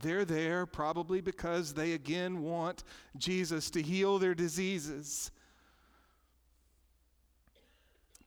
They're 0.00 0.24
there 0.24 0.66
probably 0.66 1.20
because 1.20 1.74
they 1.74 1.92
again 1.92 2.42
want 2.42 2.84
Jesus 3.16 3.70
to 3.70 3.82
heal 3.82 4.18
their 4.18 4.34
diseases. 4.34 5.30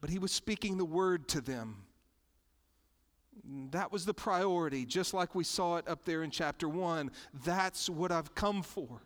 But 0.01 0.09
he 0.09 0.19
was 0.19 0.31
speaking 0.31 0.77
the 0.77 0.85
word 0.85 1.27
to 1.29 1.41
them. 1.41 1.83
That 3.71 3.91
was 3.91 4.05
the 4.05 4.13
priority, 4.13 4.85
just 4.85 5.13
like 5.13 5.33
we 5.33 5.43
saw 5.43 5.77
it 5.77 5.87
up 5.87 6.03
there 6.03 6.23
in 6.23 6.31
chapter 6.31 6.67
1. 6.67 7.11
That's 7.45 7.89
what 7.89 8.11
I've 8.11 8.35
come 8.35 8.63
for 8.63 9.01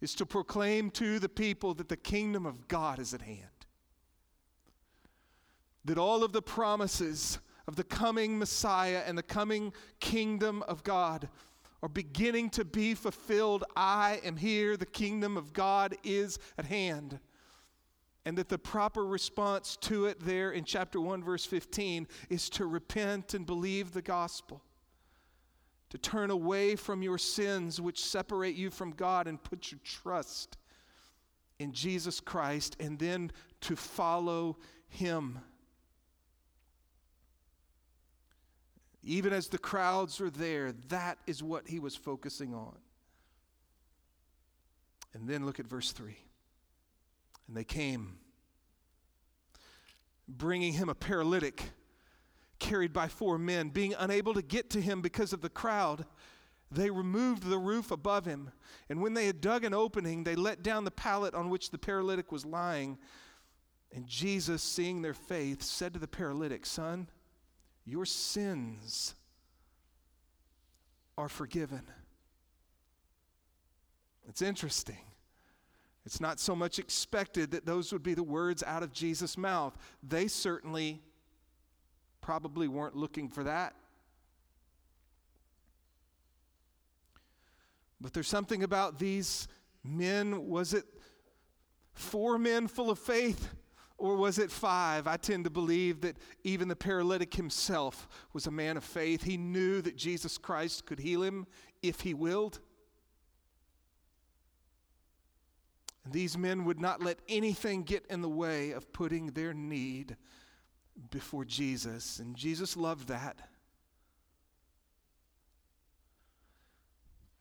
is 0.00 0.14
to 0.14 0.26
proclaim 0.26 0.90
to 0.92 1.18
the 1.18 1.28
people 1.28 1.74
that 1.74 1.88
the 1.88 1.96
kingdom 1.96 2.46
of 2.46 2.68
God 2.68 2.98
is 2.98 3.14
at 3.14 3.22
hand. 3.22 3.42
That 5.84 5.98
all 5.98 6.22
of 6.22 6.32
the 6.32 6.42
promises 6.42 7.38
of 7.66 7.76
the 7.76 7.84
coming 7.84 8.38
Messiah 8.38 9.02
and 9.06 9.18
the 9.18 9.22
coming 9.22 9.72
kingdom 10.00 10.62
of 10.68 10.84
God 10.84 11.28
are 11.82 11.88
beginning 11.88 12.50
to 12.50 12.64
be 12.64 12.94
fulfilled. 12.94 13.64
I 13.76 14.20
am 14.24 14.36
here, 14.36 14.76
the 14.76 14.86
kingdom 14.86 15.36
of 15.36 15.52
God 15.52 15.96
is 16.04 16.38
at 16.56 16.66
hand. 16.66 17.20
And 18.24 18.36
that 18.36 18.48
the 18.48 18.58
proper 18.58 19.06
response 19.06 19.76
to 19.82 20.06
it 20.06 20.20
there 20.20 20.50
in 20.50 20.64
chapter 20.64 21.00
1, 21.00 21.22
verse 21.22 21.44
15, 21.44 22.06
is 22.28 22.50
to 22.50 22.66
repent 22.66 23.34
and 23.34 23.46
believe 23.46 23.92
the 23.92 24.02
gospel 24.02 24.62
to 25.90 25.98
turn 25.98 26.30
away 26.30 26.76
from 26.76 27.02
your 27.02 27.18
sins 27.18 27.80
which 27.80 28.04
separate 28.04 28.54
you 28.56 28.70
from 28.70 28.92
God 28.92 29.26
and 29.26 29.42
put 29.42 29.72
your 29.72 29.80
trust 29.84 30.58
in 31.58 31.72
Jesus 31.72 32.20
Christ 32.20 32.76
and 32.78 32.98
then 32.98 33.32
to 33.62 33.76
follow 33.76 34.58
Him. 34.88 35.38
Even 39.02 39.32
as 39.32 39.48
the 39.48 39.58
crowds 39.58 40.20
were 40.20 40.30
there, 40.30 40.72
that 40.88 41.18
is 41.26 41.42
what 41.42 41.66
he 41.66 41.78
was 41.78 41.96
focusing 41.96 42.52
on. 42.52 42.76
And 45.14 45.26
then 45.26 45.46
look 45.46 45.58
at 45.58 45.66
verse 45.66 45.92
3. 45.92 46.14
And 47.46 47.56
they 47.56 47.64
came, 47.64 48.18
bringing 50.28 50.74
him 50.74 50.90
a 50.90 50.94
paralytic 50.94 51.62
carried 52.58 52.92
by 52.92 53.08
four 53.08 53.38
men, 53.38 53.68
being 53.68 53.94
unable 53.98 54.34
to 54.34 54.42
get 54.42 54.70
to 54.70 54.80
him 54.80 55.00
because 55.00 55.32
of 55.32 55.40
the 55.40 55.48
crowd. 55.48 56.04
They 56.70 56.90
removed 56.90 57.44
the 57.44 57.58
roof 57.58 57.90
above 57.90 58.26
him, 58.26 58.50
and 58.88 59.00
when 59.00 59.14
they 59.14 59.26
had 59.26 59.40
dug 59.40 59.64
an 59.64 59.72
opening, 59.72 60.24
they 60.24 60.36
let 60.36 60.62
down 60.62 60.84
the 60.84 60.90
pallet 60.90 61.34
on 61.34 61.48
which 61.48 61.70
the 61.70 61.78
paralytic 61.78 62.30
was 62.30 62.44
lying. 62.44 62.98
And 63.94 64.06
Jesus, 64.06 64.62
seeing 64.62 65.00
their 65.00 65.14
faith, 65.14 65.62
said 65.62 65.94
to 65.94 65.98
the 65.98 66.08
paralytic, 66.08 66.66
Son, 66.66 67.08
your 67.86 68.04
sins 68.04 69.14
are 71.16 71.28
forgiven. 71.30 71.82
It's 74.28 74.42
interesting. 74.42 75.00
It's 76.04 76.20
not 76.20 76.38
so 76.38 76.54
much 76.54 76.78
expected 76.78 77.50
that 77.50 77.66
those 77.66 77.92
would 77.92 78.02
be 78.02 78.14
the 78.14 78.22
words 78.22 78.62
out 78.62 78.82
of 78.82 78.92
Jesus' 78.92 79.38
mouth. 79.38 79.76
They 80.02 80.28
certainly 80.28 81.02
probably 82.28 82.68
weren't 82.68 82.94
looking 82.94 83.26
for 83.26 83.42
that. 83.42 83.74
But 88.02 88.12
there's 88.12 88.28
something 88.28 88.62
about 88.62 88.98
these 88.98 89.48
men. 89.82 90.46
Was 90.46 90.74
it 90.74 90.84
four 91.94 92.36
men 92.36 92.68
full 92.68 92.90
of 92.90 92.98
faith? 92.98 93.54
Or 93.96 94.14
was 94.14 94.38
it 94.38 94.50
five? 94.50 95.06
I 95.06 95.16
tend 95.16 95.44
to 95.44 95.50
believe 95.50 96.02
that 96.02 96.18
even 96.44 96.68
the 96.68 96.76
paralytic 96.76 97.32
himself 97.32 98.06
was 98.34 98.46
a 98.46 98.50
man 98.50 98.76
of 98.76 98.84
faith. 98.84 99.22
He 99.22 99.38
knew 99.38 99.80
that 99.80 99.96
Jesus 99.96 100.36
Christ 100.36 100.84
could 100.84 100.98
heal 100.98 101.22
him 101.22 101.46
if 101.82 102.02
he 102.02 102.12
willed. 102.12 102.60
And 106.04 106.12
these 106.12 106.36
men 106.36 106.66
would 106.66 106.78
not 106.78 107.02
let 107.02 107.20
anything 107.26 107.84
get 107.84 108.04
in 108.10 108.20
the 108.20 108.28
way 108.28 108.72
of 108.72 108.92
putting 108.92 109.28
their 109.28 109.54
need 109.54 110.18
before 111.10 111.44
Jesus. 111.44 112.18
And 112.18 112.36
Jesus 112.36 112.76
loved 112.76 113.08
that. 113.08 113.38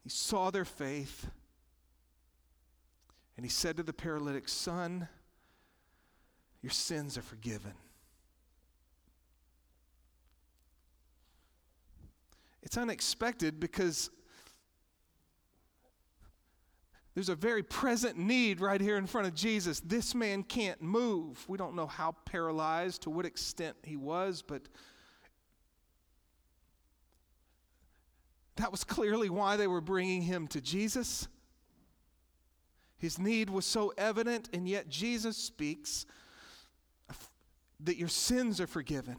He 0.04 0.10
saw 0.10 0.52
their 0.52 0.66
faith. 0.66 1.30
And 3.36 3.46
he 3.46 3.50
said 3.50 3.78
to 3.78 3.84
the 3.84 3.94
paralytic, 3.94 4.50
Son, 4.50 5.08
your 6.62 6.72
sins 6.72 7.18
are 7.18 7.22
forgiven. 7.22 7.74
It's 12.64 12.78
unexpected 12.78 13.60
because 13.60 14.10
there's 17.18 17.30
a 17.30 17.36
very 17.36 17.64
present 17.64 18.16
need 18.16 18.62
right 18.62 18.80
here 18.80 18.96
in 18.96 19.08
front 19.08 19.26
of 19.26 19.34
Jesus. 19.34 19.80
This 19.80 20.14
man 20.14 20.44
can't 20.44 20.80
move. 20.84 21.44
We 21.48 21.58
don't 21.58 21.76
know 21.76 21.88
how 21.88 22.12
paralyzed, 22.26 23.02
to 23.02 23.10
what 23.10 23.26
extent 23.26 23.76
he 23.82 23.96
was, 23.96 24.44
but 24.44 24.62
That 28.58 28.72
was 28.72 28.84
clearly 28.84 29.30
why 29.30 29.56
they 29.56 29.66
were 29.68 29.82
bringing 29.82 30.22
him 30.24 30.48
to 30.50 30.62
Jesus. 30.62 31.28
His 33.00 33.18
need 33.18 33.50
was 33.50 33.66
so 33.66 33.94
evident, 33.98 34.50
and 34.54 34.68
yet 34.70 34.88
Jesus 34.88 35.38
speaks 35.38 36.06
that 37.80 37.98
your 37.98 38.10
sins 38.10 38.62
are 38.62 38.68
forgiven. 38.68 39.18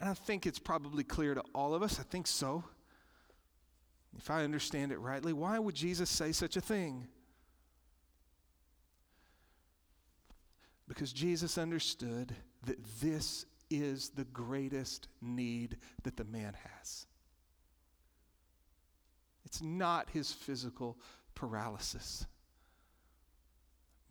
And 0.00 0.08
I 0.08 0.14
think 0.14 0.46
it's 0.46 0.58
probably 0.60 1.02
clear 1.02 1.34
to 1.34 1.42
all 1.54 1.74
of 1.74 1.82
us. 1.82 1.98
I 1.98 2.04
think 2.04 2.28
so. 2.28 2.62
If 4.16 4.30
I 4.30 4.44
understand 4.44 4.92
it 4.92 4.98
rightly, 4.98 5.32
why 5.32 5.58
would 5.58 5.74
Jesus 5.74 6.08
say 6.10 6.32
such 6.32 6.56
a 6.56 6.60
thing? 6.60 7.06
Because 10.88 11.12
Jesus 11.12 11.58
understood 11.58 12.34
that 12.64 12.82
this 13.00 13.44
is 13.70 14.10
the 14.10 14.24
greatest 14.24 15.08
need 15.20 15.76
that 16.02 16.16
the 16.16 16.24
man 16.24 16.54
has. 16.80 17.06
It's 19.44 19.62
not 19.62 20.10
his 20.10 20.32
physical 20.32 20.98
paralysis, 21.34 22.26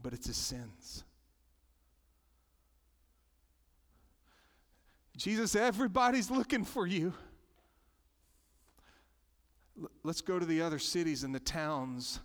but 0.01 0.13
it's 0.13 0.27
his 0.27 0.37
sins. 0.37 1.03
Jesus, 5.17 5.55
everybody's 5.55 6.29
looking 6.29 6.63
for 6.63 6.85
you. 6.85 7.13
Let's 10.03 10.21
go 10.21 10.39
to 10.39 10.45
the 10.45 10.61
other 10.61 10.79
cities 10.79 11.23
and 11.23 11.33
the 11.33 11.39
towns 11.39 12.19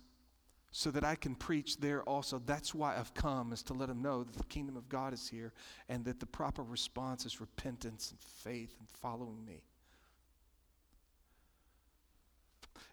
so 0.71 0.89
that 0.89 1.03
I 1.03 1.13
can 1.13 1.35
preach 1.35 1.77
there 1.77 2.01
also. 2.03 2.41
That's 2.43 2.73
why 2.73 2.97
I've 2.97 3.13
come, 3.13 3.53
is 3.53 3.61
to 3.63 3.73
let 3.73 3.89
them 3.89 4.01
know 4.01 4.23
that 4.23 4.35
the 4.35 4.43
kingdom 4.45 4.75
of 4.75 4.89
God 4.89 5.13
is 5.13 5.29
here 5.29 5.53
and 5.87 6.03
that 6.05 6.19
the 6.19 6.25
proper 6.25 6.63
response 6.63 7.27
is 7.27 7.39
repentance 7.39 8.09
and 8.09 8.19
faith 8.19 8.75
and 8.79 8.89
following 8.89 9.45
me. 9.45 9.61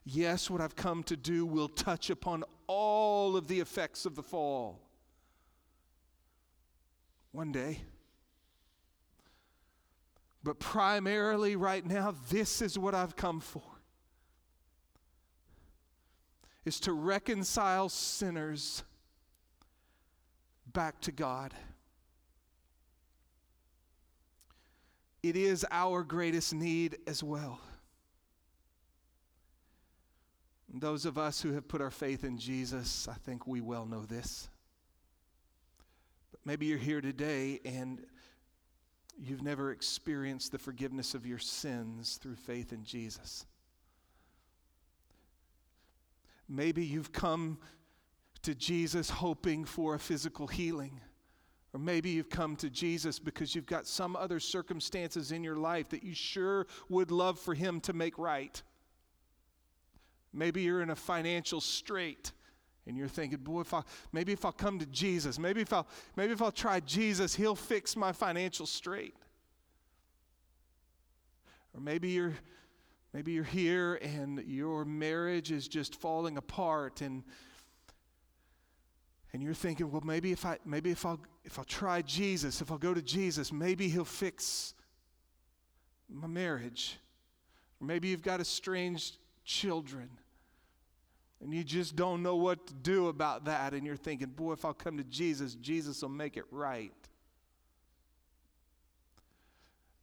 Yes, 0.04 0.50
what 0.50 0.60
I've 0.60 0.76
come 0.76 1.02
to 1.04 1.16
do 1.16 1.46
will 1.46 1.68
touch 1.68 2.10
upon 2.10 2.44
all 2.66 3.36
of 3.36 3.48
the 3.48 3.60
effects 3.60 4.04
of 4.04 4.14
the 4.14 4.22
fall. 4.22 4.80
One 7.32 7.52
day. 7.52 7.80
But 10.42 10.58
primarily, 10.58 11.56
right 11.56 11.84
now, 11.84 12.14
this 12.28 12.60
is 12.60 12.78
what 12.78 12.94
I've 12.94 13.16
come 13.16 13.40
for 13.40 13.62
is 16.64 16.80
to 16.80 16.92
reconcile 16.92 17.88
sinners 17.88 18.84
back 20.72 21.00
to 21.00 21.12
God. 21.12 21.54
It 25.22 25.36
is 25.36 25.66
our 25.70 26.02
greatest 26.02 26.54
need 26.54 26.98
as 27.06 27.22
well. 27.22 27.60
those 30.72 31.04
of 31.04 31.18
us 31.18 31.42
who 31.42 31.52
have 31.52 31.66
put 31.66 31.80
our 31.80 31.90
faith 31.90 32.22
in 32.22 32.38
Jesus, 32.38 33.08
I 33.08 33.14
think 33.14 33.46
we 33.46 33.60
well 33.60 33.86
know 33.86 34.04
this. 34.04 34.48
But 36.30 36.40
maybe 36.44 36.66
you're 36.66 36.78
here 36.78 37.00
today 37.00 37.60
and 37.64 38.04
you've 39.18 39.42
never 39.42 39.72
experienced 39.72 40.52
the 40.52 40.58
forgiveness 40.58 41.14
of 41.14 41.26
your 41.26 41.38
sins 41.38 42.18
through 42.22 42.36
faith 42.36 42.72
in 42.72 42.84
Jesus. 42.84 43.46
Maybe 46.50 46.84
you've 46.84 47.12
come 47.12 47.58
to 48.42 48.56
Jesus 48.56 49.08
hoping 49.08 49.64
for 49.64 49.94
a 49.94 49.98
physical 50.00 50.48
healing. 50.48 51.00
Or 51.72 51.78
maybe 51.78 52.10
you've 52.10 52.28
come 52.28 52.56
to 52.56 52.68
Jesus 52.68 53.20
because 53.20 53.54
you've 53.54 53.66
got 53.66 53.86
some 53.86 54.16
other 54.16 54.40
circumstances 54.40 55.30
in 55.30 55.44
your 55.44 55.54
life 55.54 55.90
that 55.90 56.02
you 56.02 56.12
sure 56.12 56.66
would 56.88 57.12
love 57.12 57.38
for 57.38 57.54
Him 57.54 57.80
to 57.82 57.92
make 57.92 58.18
right. 58.18 58.60
Maybe 60.32 60.62
you're 60.62 60.82
in 60.82 60.90
a 60.90 60.96
financial 60.96 61.60
strait 61.60 62.32
and 62.86 62.96
you're 62.96 63.06
thinking, 63.06 63.38
boy, 63.38 63.60
if 63.60 63.72
I 63.72 63.82
maybe 64.10 64.32
if 64.32 64.44
I'll 64.44 64.50
come 64.50 64.80
to 64.80 64.86
Jesus, 64.86 65.38
maybe 65.38 65.60
if 65.60 65.72
I'll 65.72 65.86
maybe 66.16 66.32
if 66.32 66.42
I'll 66.42 66.50
try 66.50 66.80
Jesus, 66.80 67.36
He'll 67.36 67.54
fix 67.54 67.94
my 67.94 68.10
financial 68.10 68.66
strait. 68.66 69.14
Or 71.72 71.80
maybe 71.80 72.08
you're 72.10 72.34
Maybe 73.12 73.32
you're 73.32 73.44
here 73.44 73.94
and 73.96 74.42
your 74.46 74.84
marriage 74.84 75.50
is 75.50 75.66
just 75.66 76.00
falling 76.00 76.36
apart 76.36 77.00
and 77.00 77.24
and 79.32 79.42
you're 79.42 79.54
thinking, 79.54 79.92
well, 79.92 80.02
maybe 80.04 80.32
if 80.32 80.44
I 80.44 80.58
maybe 80.64 80.90
if 80.90 81.06
I'll 81.06 81.20
if 81.44 81.58
I'll 81.58 81.64
try 81.64 82.02
Jesus, 82.02 82.60
if 82.60 82.70
I'll 82.70 82.78
go 82.78 82.94
to 82.94 83.02
Jesus, 83.02 83.52
maybe 83.52 83.88
he'll 83.88 84.04
fix 84.04 84.74
my 86.08 86.26
marriage. 86.26 86.98
Or 87.80 87.86
maybe 87.86 88.08
you've 88.08 88.22
got 88.22 88.40
estranged 88.40 89.16
children 89.44 90.10
and 91.40 91.54
you 91.54 91.64
just 91.64 91.96
don't 91.96 92.22
know 92.22 92.36
what 92.36 92.66
to 92.66 92.74
do 92.74 93.08
about 93.08 93.46
that 93.46 93.72
and 93.72 93.86
you're 93.86 93.96
thinking, 93.96 94.28
boy, 94.28 94.52
if 94.52 94.64
I'll 94.64 94.74
come 94.74 94.98
to 94.98 95.04
Jesus, 95.04 95.54
Jesus 95.54 96.02
will 96.02 96.10
make 96.10 96.36
it 96.36 96.44
right. 96.50 96.92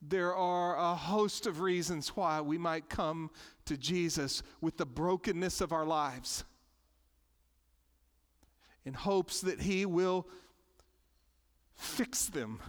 There 0.10 0.34
are 0.34 0.78
a 0.78 0.96
host 0.96 1.48
of 1.48 1.60
reasons 1.60 2.16
why 2.16 2.40
we 2.40 2.58
might 2.58 2.88
come 2.88 3.30
to 3.66 3.76
Jesus 3.76 4.42
with 4.62 4.78
the 4.78 4.86
brokenness 4.86 5.60
of 5.60 5.74
our 5.74 5.86
lives 5.86 6.46
in 8.86 8.94
hopes 8.94 9.42
that 9.42 9.60
He 9.60 9.86
will 9.86 10.26
fix 11.76 12.28
them. 12.28 12.62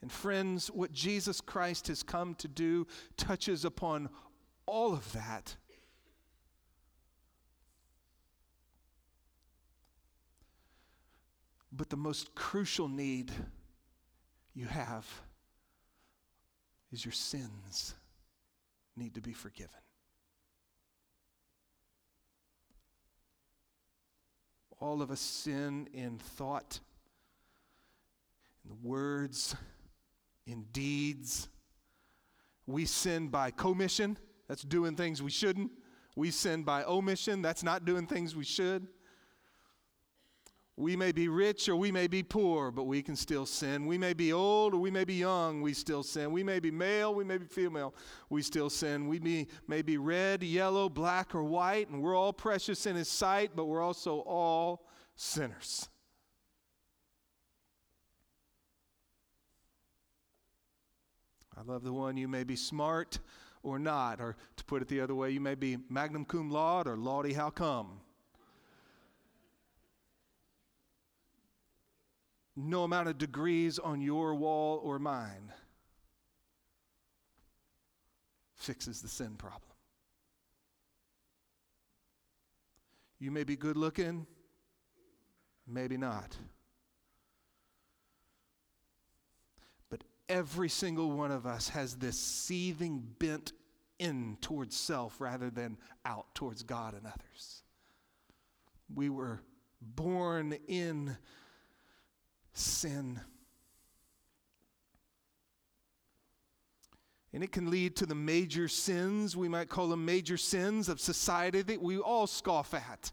And, 0.00 0.12
friends, 0.12 0.68
what 0.68 0.92
Jesus 0.92 1.40
Christ 1.40 1.88
has 1.88 2.04
come 2.04 2.36
to 2.36 2.46
do 2.46 2.86
touches 3.16 3.64
upon 3.64 4.08
all 4.64 4.92
of 4.92 5.10
that. 5.12 5.56
But 11.72 11.90
the 11.90 11.96
most 11.96 12.36
crucial 12.36 12.88
need 12.88 13.32
you 14.56 14.66
have 14.66 15.06
is 16.90 17.04
your 17.04 17.12
sins 17.12 17.94
need 18.96 19.14
to 19.14 19.20
be 19.20 19.34
forgiven. 19.34 19.70
All 24.80 25.02
of 25.02 25.10
us 25.10 25.20
sin 25.20 25.88
in 25.92 26.18
thought, 26.18 26.80
in 28.64 28.82
words, 28.82 29.54
in 30.46 30.64
deeds, 30.72 31.48
We 32.66 32.84
sin 32.84 33.28
by 33.28 33.52
commission, 33.52 34.18
that's 34.48 34.62
doing 34.62 34.96
things 34.96 35.22
we 35.22 35.30
shouldn't. 35.30 35.70
We 36.16 36.30
sin 36.30 36.62
by 36.64 36.82
omission, 36.84 37.42
that's 37.42 37.62
not 37.62 37.84
doing 37.84 38.06
things 38.06 38.34
we 38.34 38.44
should. 38.44 38.88
We 40.78 40.94
may 40.94 41.10
be 41.10 41.28
rich 41.28 41.70
or 41.70 41.76
we 41.76 41.90
may 41.90 42.06
be 42.06 42.22
poor, 42.22 42.70
but 42.70 42.84
we 42.84 43.02
can 43.02 43.16
still 43.16 43.46
sin. 43.46 43.86
We 43.86 43.96
may 43.96 44.12
be 44.12 44.30
old 44.34 44.74
or 44.74 44.78
we 44.78 44.90
may 44.90 45.04
be 45.04 45.14
young, 45.14 45.62
we 45.62 45.72
still 45.72 46.02
sin. 46.02 46.32
We 46.32 46.42
may 46.42 46.60
be 46.60 46.70
male, 46.70 47.14
we 47.14 47.24
may 47.24 47.38
be 47.38 47.46
female, 47.46 47.94
we 48.28 48.42
still 48.42 48.68
sin. 48.68 49.08
We 49.08 49.18
may, 49.18 49.46
may 49.66 49.80
be 49.80 49.96
red, 49.96 50.42
yellow, 50.42 50.90
black, 50.90 51.34
or 51.34 51.42
white, 51.42 51.88
and 51.88 52.02
we're 52.02 52.14
all 52.14 52.34
precious 52.34 52.84
in 52.84 52.94
His 52.94 53.08
sight, 53.08 53.52
but 53.56 53.64
we're 53.64 53.80
also 53.80 54.18
all 54.18 54.86
sinners. 55.14 55.88
I 61.56 61.62
love 61.62 61.84
the 61.84 61.92
one 61.92 62.18
you 62.18 62.28
may 62.28 62.44
be 62.44 62.54
smart 62.54 63.18
or 63.62 63.78
not, 63.78 64.20
or 64.20 64.36
to 64.56 64.64
put 64.66 64.82
it 64.82 64.88
the 64.88 65.00
other 65.00 65.14
way, 65.14 65.30
you 65.30 65.40
may 65.40 65.54
be 65.54 65.78
magnum 65.88 66.26
cum 66.26 66.50
laude 66.50 66.86
or 66.86 66.98
laudy 66.98 67.32
how 67.34 67.48
come. 67.48 68.00
No 72.56 72.84
amount 72.84 73.08
of 73.08 73.18
degrees 73.18 73.78
on 73.78 74.00
your 74.00 74.34
wall 74.34 74.80
or 74.82 74.98
mine 74.98 75.52
fixes 78.54 79.02
the 79.02 79.08
sin 79.08 79.36
problem. 79.36 79.62
You 83.18 83.30
may 83.30 83.44
be 83.44 83.56
good 83.56 83.76
looking, 83.76 84.26
maybe 85.66 85.96
not. 85.96 86.36
But 89.90 90.04
every 90.28 90.68
single 90.68 91.10
one 91.12 91.30
of 91.30 91.46
us 91.46 91.68
has 91.70 91.96
this 91.96 92.18
seething 92.18 93.02
bent 93.18 93.52
in 93.98 94.36
towards 94.40 94.76
self 94.76 95.20
rather 95.20 95.50
than 95.50 95.78
out 96.04 96.34
towards 96.34 96.62
God 96.62 96.94
and 96.94 97.06
others. 97.06 97.62
We 98.94 99.08
were 99.08 99.40
born 99.80 100.56
in 100.68 101.16
sin. 102.56 103.20
And 107.32 107.44
it 107.44 107.52
can 107.52 107.70
lead 107.70 107.96
to 107.96 108.06
the 108.06 108.14
major 108.14 108.66
sins, 108.66 109.36
we 109.36 109.48
might 109.48 109.68
call 109.68 109.88
them 109.88 110.06
major 110.06 110.38
sins 110.38 110.88
of 110.88 111.00
society 111.00 111.60
that 111.60 111.82
we 111.82 111.98
all 111.98 112.26
scoff 112.26 112.72
at. 112.72 113.12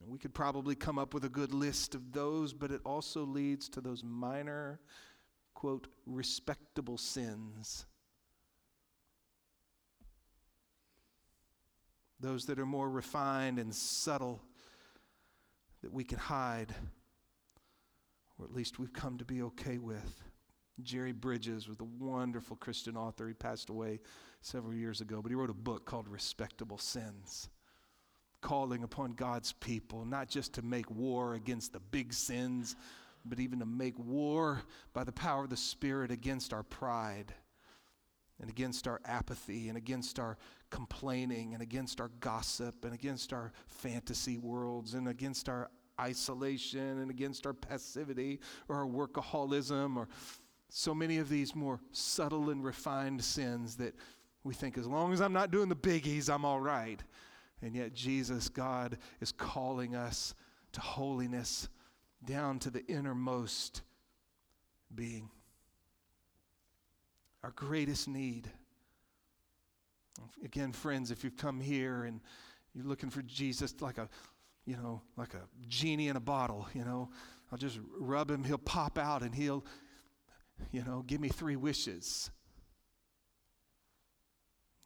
And 0.00 0.10
we 0.10 0.18
could 0.18 0.34
probably 0.34 0.74
come 0.74 0.98
up 0.98 1.14
with 1.14 1.24
a 1.24 1.28
good 1.28 1.54
list 1.54 1.94
of 1.94 2.12
those, 2.12 2.52
but 2.52 2.72
it 2.72 2.80
also 2.84 3.24
leads 3.24 3.68
to 3.68 3.80
those 3.80 4.02
minor, 4.02 4.80
quote, 5.54 5.86
respectable 6.06 6.98
sins. 6.98 7.86
Those 12.18 12.46
that 12.46 12.58
are 12.58 12.66
more 12.66 12.90
refined 12.90 13.58
and 13.58 13.72
subtle 13.72 14.42
that 15.82 15.92
we 15.92 16.02
can 16.02 16.18
hide 16.18 16.74
or 18.38 18.44
at 18.44 18.54
least 18.54 18.78
we've 18.78 18.92
come 18.92 19.18
to 19.18 19.24
be 19.24 19.42
okay 19.42 19.78
with. 19.78 20.22
Jerry 20.82 21.12
Bridges 21.12 21.68
was 21.68 21.80
a 21.80 21.84
wonderful 21.84 22.56
Christian 22.56 22.96
author. 22.96 23.26
He 23.26 23.34
passed 23.34 23.70
away 23.70 24.00
several 24.42 24.74
years 24.74 25.00
ago, 25.00 25.22
but 25.22 25.30
he 25.30 25.34
wrote 25.34 25.50
a 25.50 25.54
book 25.54 25.86
called 25.86 26.06
Respectable 26.06 26.78
Sins, 26.78 27.48
calling 28.42 28.82
upon 28.82 29.12
God's 29.12 29.52
people 29.52 30.04
not 30.04 30.28
just 30.28 30.52
to 30.54 30.62
make 30.62 30.90
war 30.90 31.34
against 31.34 31.72
the 31.72 31.80
big 31.80 32.12
sins, 32.12 32.76
but 33.24 33.40
even 33.40 33.58
to 33.60 33.66
make 33.66 33.98
war 33.98 34.62
by 34.92 35.02
the 35.02 35.12
power 35.12 35.44
of 35.44 35.50
the 35.50 35.56
Spirit 35.56 36.10
against 36.10 36.52
our 36.52 36.62
pride 36.62 37.32
and 38.40 38.50
against 38.50 38.86
our 38.86 39.00
apathy 39.04 39.68
and 39.68 39.78
against 39.78 40.18
our 40.18 40.36
complaining 40.70 41.54
and 41.54 41.62
against 41.62 42.00
our 42.00 42.10
gossip 42.20 42.84
and 42.84 42.92
against 42.92 43.32
our 43.32 43.52
fantasy 43.66 44.36
worlds 44.36 44.94
and 44.94 45.08
against 45.08 45.48
our 45.48 45.70
isolation 46.00 47.00
and 47.00 47.10
against 47.10 47.46
our 47.46 47.54
passivity 47.54 48.40
or 48.68 48.76
our 48.76 48.86
workaholism 48.86 49.96
or 49.96 50.08
so 50.68 50.94
many 50.94 51.18
of 51.18 51.28
these 51.28 51.54
more 51.54 51.80
subtle 51.92 52.50
and 52.50 52.64
refined 52.64 53.22
sins 53.22 53.76
that 53.76 53.94
we 54.44 54.54
think 54.54 54.78
as 54.78 54.86
long 54.86 55.12
as 55.12 55.20
I'm 55.20 55.32
not 55.32 55.50
doing 55.50 55.68
the 55.68 55.76
biggies, 55.76 56.28
I'm 56.32 56.44
all 56.44 56.60
right. 56.60 57.02
And 57.62 57.74
yet, 57.74 57.94
Jesus, 57.94 58.48
God, 58.48 58.98
is 59.20 59.32
calling 59.32 59.94
us 59.96 60.34
to 60.72 60.80
holiness 60.80 61.68
down 62.24 62.58
to 62.60 62.70
the 62.70 62.84
innermost 62.86 63.82
being. 64.94 65.30
Our 67.42 67.52
greatest 67.52 68.08
need. 68.08 68.50
Again, 70.44 70.72
friends, 70.72 71.10
if 71.10 71.24
you've 71.24 71.36
come 71.36 71.60
here 71.60 72.04
and 72.04 72.20
you're 72.74 72.84
looking 72.84 73.10
for 73.10 73.22
Jesus 73.22 73.74
like 73.80 73.98
a 73.98 74.08
you 74.66 74.76
know, 74.76 75.00
like 75.16 75.32
a 75.34 75.42
genie 75.68 76.08
in 76.08 76.16
a 76.16 76.20
bottle, 76.20 76.68
you 76.74 76.84
know. 76.84 77.08
I'll 77.50 77.58
just 77.58 77.78
rub 77.98 78.30
him, 78.30 78.42
he'll 78.42 78.58
pop 78.58 78.98
out 78.98 79.22
and 79.22 79.34
he'll, 79.34 79.64
you 80.72 80.82
know, 80.84 81.04
give 81.06 81.20
me 81.20 81.28
three 81.28 81.56
wishes. 81.56 82.30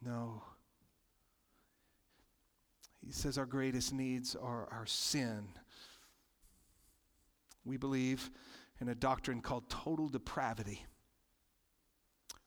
No. 0.03 0.43
He 3.03 3.11
says 3.11 3.39
our 3.39 3.47
greatest 3.47 3.91
needs 3.93 4.35
are 4.35 4.67
our 4.71 4.85
sin. 4.85 5.47
We 7.65 7.77
believe 7.77 8.29
in 8.79 8.89
a 8.89 8.95
doctrine 8.95 9.41
called 9.41 9.69
total 9.69 10.07
depravity. 10.07 10.85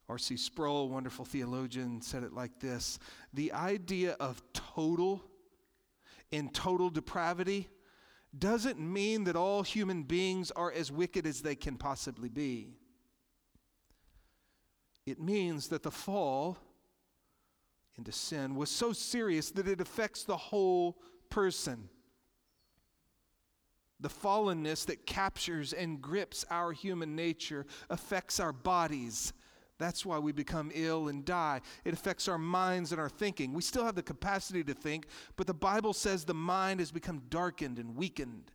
R.C. 0.09 0.37
Sproul, 0.37 0.89
wonderful 0.89 1.25
theologian, 1.25 2.01
said 2.03 2.23
it 2.23 2.33
like 2.33 2.61
this 2.61 2.99
The 3.33 3.53
idea 3.53 4.13
of 4.21 4.43
total 4.53 5.25
in 6.31 6.51
total 6.51 6.91
depravity 6.91 7.69
doesn't 8.37 8.79
mean 8.79 9.25
that 9.25 9.37
all 9.37 9.63
human 9.63 10.03
beings 10.03 10.51
are 10.51 10.73
as 10.73 10.91
wicked 10.91 11.27
as 11.27 11.43
they 11.43 11.55
can 11.55 11.77
possibly 11.77 12.29
be. 12.29 12.75
It 15.07 15.21
means 15.21 15.69
that 15.69 15.83
the 15.83 15.91
fall 15.91 16.59
into 17.97 18.13
sin 18.13 18.57
was 18.57 18.71
so 18.71 18.93
serious 18.93 19.51
that 19.53 19.69
it 19.69 19.81
affects 19.81 20.25
the 20.25 20.37
whole 20.37 20.99
person. 21.31 21.89
The 24.01 24.09
fallenness 24.09 24.87
that 24.87 25.07
captures 25.07 25.73
and 25.73 26.03
grips 26.03 26.45
our 26.51 26.73
human 26.73 27.15
nature 27.15 27.67
affects 27.89 28.41
our 28.41 28.53
bodies 28.53 29.33
that's 29.79 30.07
why 30.07 30.19
we 30.19 30.33
become 30.33 30.71
ill 30.75 31.09
and 31.09 31.25
die. 31.25 31.61
It 31.85 31.95
affects 31.95 32.29
our 32.29 32.39
minds 32.39 32.93
and 32.93 33.01
our 33.01 33.09
thinking. 33.09 33.53
We 33.53 33.63
still 33.63 33.85
have 33.85 33.97
the 33.97 34.03
capacity 34.03 34.63
to 34.65 34.75
think, 34.75 35.07
but 35.37 35.47
the 35.47 35.55
Bible 35.55 35.93
says 35.93 36.25
the 36.25 36.35
mind 36.35 36.81
has 36.81 36.93
become 36.93 37.23
darkened 37.29 37.79
and 37.79 37.97
weakened. 37.97 38.53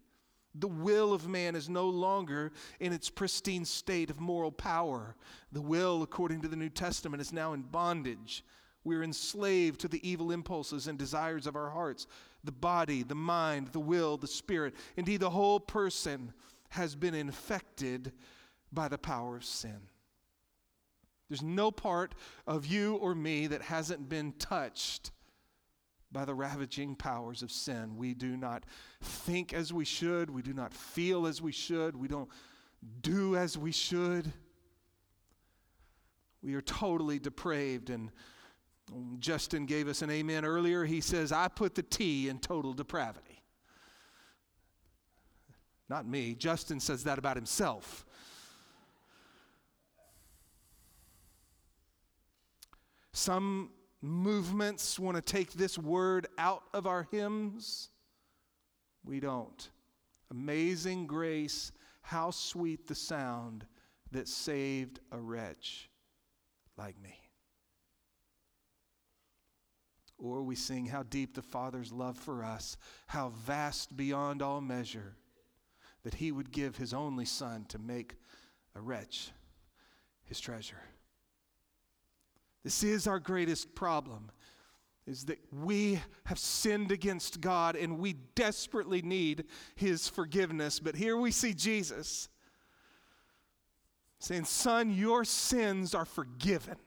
The 0.55 0.67
will 0.67 1.13
of 1.13 1.27
man 1.27 1.55
is 1.55 1.69
no 1.69 1.88
longer 1.88 2.51
in 2.79 2.93
its 2.93 3.10
pristine 3.10 3.65
state 3.65 4.10
of 4.10 4.19
moral 4.19 4.51
power. 4.51 5.15
The 5.51 5.62
will, 5.62 6.01
according 6.01 6.41
to 6.41 6.47
the 6.47 6.55
New 6.55 6.69
Testament, 6.69 7.21
is 7.21 7.34
now 7.34 7.53
in 7.53 7.62
bondage. 7.62 8.43
We're 8.84 9.03
enslaved 9.03 9.82
to 9.82 9.88
the 9.88 10.10
evil 10.10 10.32
impulses 10.32 10.88
and 10.88 10.97
desires 10.97 11.45
of 11.45 11.55
our 11.55 11.69
hearts. 11.69 12.08
The 12.43 12.51
body, 12.51 13.03
the 13.03 13.13
mind, 13.13 13.67
the 13.67 13.79
will, 13.79 14.17
the 14.17 14.27
spirit, 14.27 14.73
indeed, 14.95 15.19
the 15.19 15.29
whole 15.29 15.60
person 15.60 16.34
has 16.69 16.95
been 16.95 17.13
infected 17.13 18.13
by 18.71 18.88
the 18.88 18.97
power 18.97 19.36
of 19.36 19.43
sin. 19.43 19.79
There's 21.30 21.44
no 21.44 21.72
part 21.72 22.15
of 22.48 22.65
you 22.65 22.96
or 22.96 23.13
me 23.13 23.48
that 23.48 23.62
hasn't 23.62 24.10
been 24.10 24.34
touched 24.34 25.12
by 26.12 26.26
the 26.26 26.34
ravaging 26.34 26.96
powers 26.96 27.44
of 27.44 27.52
sin. 27.52 27.96
We 27.96 28.15
do 28.15 28.36
not 28.36 28.65
think 29.02 29.54
as 29.54 29.72
we 29.72 29.86
should, 29.86 30.30
we 30.30 30.42
do 30.42 30.54
not 30.54 30.74
feel 30.74 31.28
as 31.28 31.42
we 31.42 31.52
should, 31.52 31.96
we 31.96 32.08
don't 32.08 32.30
do 33.02 33.36
as 33.36 33.58
we 33.58 33.72
should. 33.72 34.32
We 36.42 36.56
are 36.56 36.62
totally 36.62 37.20
depraved. 37.20 37.89
And 37.89 38.12
Justin 39.20 39.65
gave 39.65 39.88
us 39.88 40.02
an 40.02 40.10
amen 40.10 40.46
earlier. 40.46 40.86
He 40.86 41.02
says, 41.02 41.32
I 41.32 41.48
put 41.48 41.76
the 41.76 41.84
T 41.84 42.30
in 42.30 42.39
total 42.39 42.74
depravity. 42.74 43.44
Not 45.89 46.08
me. 46.08 46.36
Justin 46.36 46.80
says 46.80 47.04
that 47.04 47.20
about 47.20 47.36
himself. 47.36 48.06
Some 53.13 53.72
movements 54.02 55.00
want 55.00 55.15
to 55.15 55.22
take 55.22 55.54
this 55.54 55.78
word 55.78 56.28
out 56.38 56.63
of 56.74 56.88
our 56.88 57.08
hymns. 57.12 57.89
We 59.04 59.19
don't. 59.19 59.69
Amazing 60.32 61.08
grace, 61.08 61.72
how 62.02 62.32
sweet 62.32 62.88
the 62.88 62.95
sound 62.95 63.65
that 64.12 64.28
saved 64.28 65.00
a 65.12 65.19
wretch 65.19 65.89
like 66.78 67.00
me. 67.02 67.15
Or 70.17 70.43
we 70.43 70.56
sing, 70.56 70.86
How 70.86 71.04
deep 71.04 71.34
the 71.34 71.41
Father's 71.41 71.91
love 71.91 72.17
for 72.17 72.43
us, 72.43 72.78
how 73.08 73.30
vast 73.30 73.95
beyond 73.95 74.41
all 74.41 74.62
measure, 74.62 75.15
that 76.04 76.15
he 76.15 76.32
would 76.32 76.52
give 76.52 76.76
his 76.76 76.93
only 76.93 77.26
Son 77.26 77.65
to 77.69 77.80
make 77.80 78.15
a 78.76 78.82
wretch 78.82 79.32
his 80.26 80.39
treasure. 80.39 80.82
This 82.69 82.84
is 82.84 83.08
our 83.08 83.19
greatest 83.19 83.73
problem 83.73 84.29
is 85.08 85.25
that 85.25 85.39
we 85.51 85.99
have 86.25 86.38
sinned 86.38 86.91
against 86.91 87.41
God 87.41 87.75
and 87.75 87.97
we 87.97 88.13
desperately 88.13 89.01
need 89.01 89.45
his 89.73 90.08
forgiveness. 90.08 90.79
But 90.79 90.93
here 90.93 91.17
we 91.17 91.32
see 91.32 91.55
Jesus 91.55 92.29
saying, 94.19 94.45
"Son, 94.45 94.91
your 94.91 95.25
sins 95.25 95.95
are 95.95 96.05
forgiven." 96.05 96.77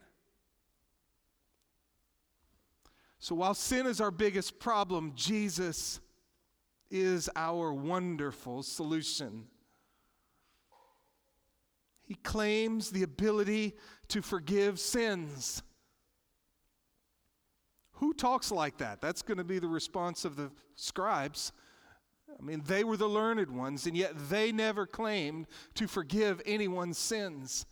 So 3.19 3.35
while 3.35 3.53
sin 3.53 3.85
is 3.87 4.01
our 4.01 4.13
biggest 4.13 4.61
problem, 4.61 5.17
Jesus 5.17 5.99
is 6.91 7.29
our 7.35 7.73
wonderful 7.73 8.63
solution. 8.63 9.51
He 12.05 12.15
claims 12.15 12.93
the 12.93 13.03
ability 13.03 13.77
to 14.07 14.23
forgive 14.23 14.79
sins. 14.79 15.65
Who 17.95 18.15
talks 18.15 18.51
like 18.51 18.79
that? 18.79 19.01
That's 19.01 19.23
going 19.23 19.39
to 19.39 19.45
be 19.45 19.59
the 19.59 19.69
response 19.69 20.25
of 20.25 20.37
the 20.37 20.51
scribes. 20.75 21.53
I 22.39 22.43
mean, 22.43 22.63
they 22.67 22.85
were 22.85 22.97
the 22.97 23.09
learned 23.09 23.51
ones, 23.51 23.87
and 23.87 23.97
yet 23.97 24.13
they 24.29 24.53
never 24.53 24.87
claimed 24.87 25.47
to 25.75 25.87
forgive 25.87 26.41
anyone's 26.47 26.99
sins. 26.99 27.67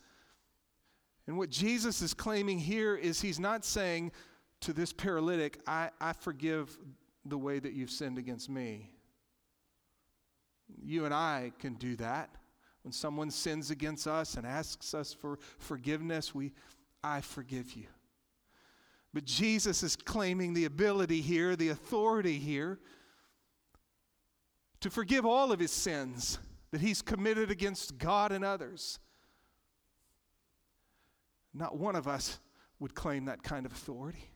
And 1.27 1.39
what 1.39 1.51
Jesus 1.51 2.03
is 2.03 2.15
claiming 2.15 2.59
here 2.59 2.97
is 2.97 3.21
he's 3.21 3.41
not 3.41 3.65
saying 3.65 4.13
to 4.61 4.73
this 4.73 4.93
paralytic, 4.93 5.61
I, 5.67 5.91
I 6.01 6.13
forgive 6.13 6.77
the 7.25 7.39
way 7.39 7.59
that 7.59 7.73
you've 7.73 7.91
sinned 7.91 8.19
against 8.19 8.51
me. 8.51 8.91
You 10.83 11.05
and 11.05 11.15
I 11.15 11.53
can 11.59 11.75
do 11.75 11.97
that. 11.97 12.31
When 12.83 12.93
someone 12.93 13.31
sins 13.31 13.71
against 13.71 14.07
us 14.07 14.35
and 14.35 14.47
asks 14.47 14.95
us 14.95 15.13
for 15.13 15.39
forgiveness, 15.59 16.35
we, 16.35 16.53
I 17.03 17.21
forgive 17.21 17.75
you. 17.75 17.87
But 19.13 19.25
Jesus 19.25 19.83
is 19.83 19.97
claiming 19.97 20.55
the 20.55 20.65
ability 20.65 21.21
here, 21.21 21.57
the 21.57 21.71
authority 21.71 22.39
here, 22.39 22.79
to 24.81 24.91
forgive 24.91 25.27
all 25.27 25.53
of 25.53 25.59
his 25.59 25.73
sins 25.73 26.39
that 26.71 26.81
he's 26.81 27.03
committed 27.03 27.51
against 27.51 27.99
God 27.99 28.33
and 28.33 28.45
others. 28.45 28.99
Not 31.53 31.77
one 31.77 31.97
of 31.97 32.07
us 32.07 32.39
would 32.79 32.95
claim 32.95 33.25
that 33.25 33.43
kind 33.43 33.67
of 33.67 33.73
authority. 33.73 34.31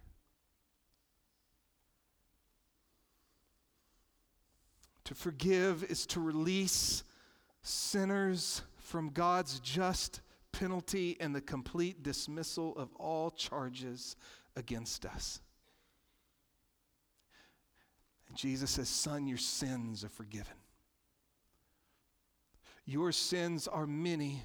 To 5.05 5.15
forgive 5.15 5.85
is 5.85 6.07
to 6.07 6.21
release 6.21 7.05
sinners 7.63 8.63
from 8.79 9.11
God's 9.11 9.61
just 9.61 10.21
penalty 10.53 11.17
and 11.21 11.35
the 11.35 11.41
complete 11.41 12.03
dismissal 12.03 12.77
of 12.77 12.93
all 12.97 13.31
charges 13.31 14.17
against 14.57 15.07
us. 15.07 15.41
And 18.29 18.37
Jesus 18.37 18.71
says, 18.73 18.89
Son, 18.89 19.27
your 19.27 19.39
sins 19.39 20.05
are 20.05 20.09
forgiven. 20.09 20.55
Your 22.87 23.13
sins 23.13 23.67
are 23.67 23.87
many. 23.87 24.43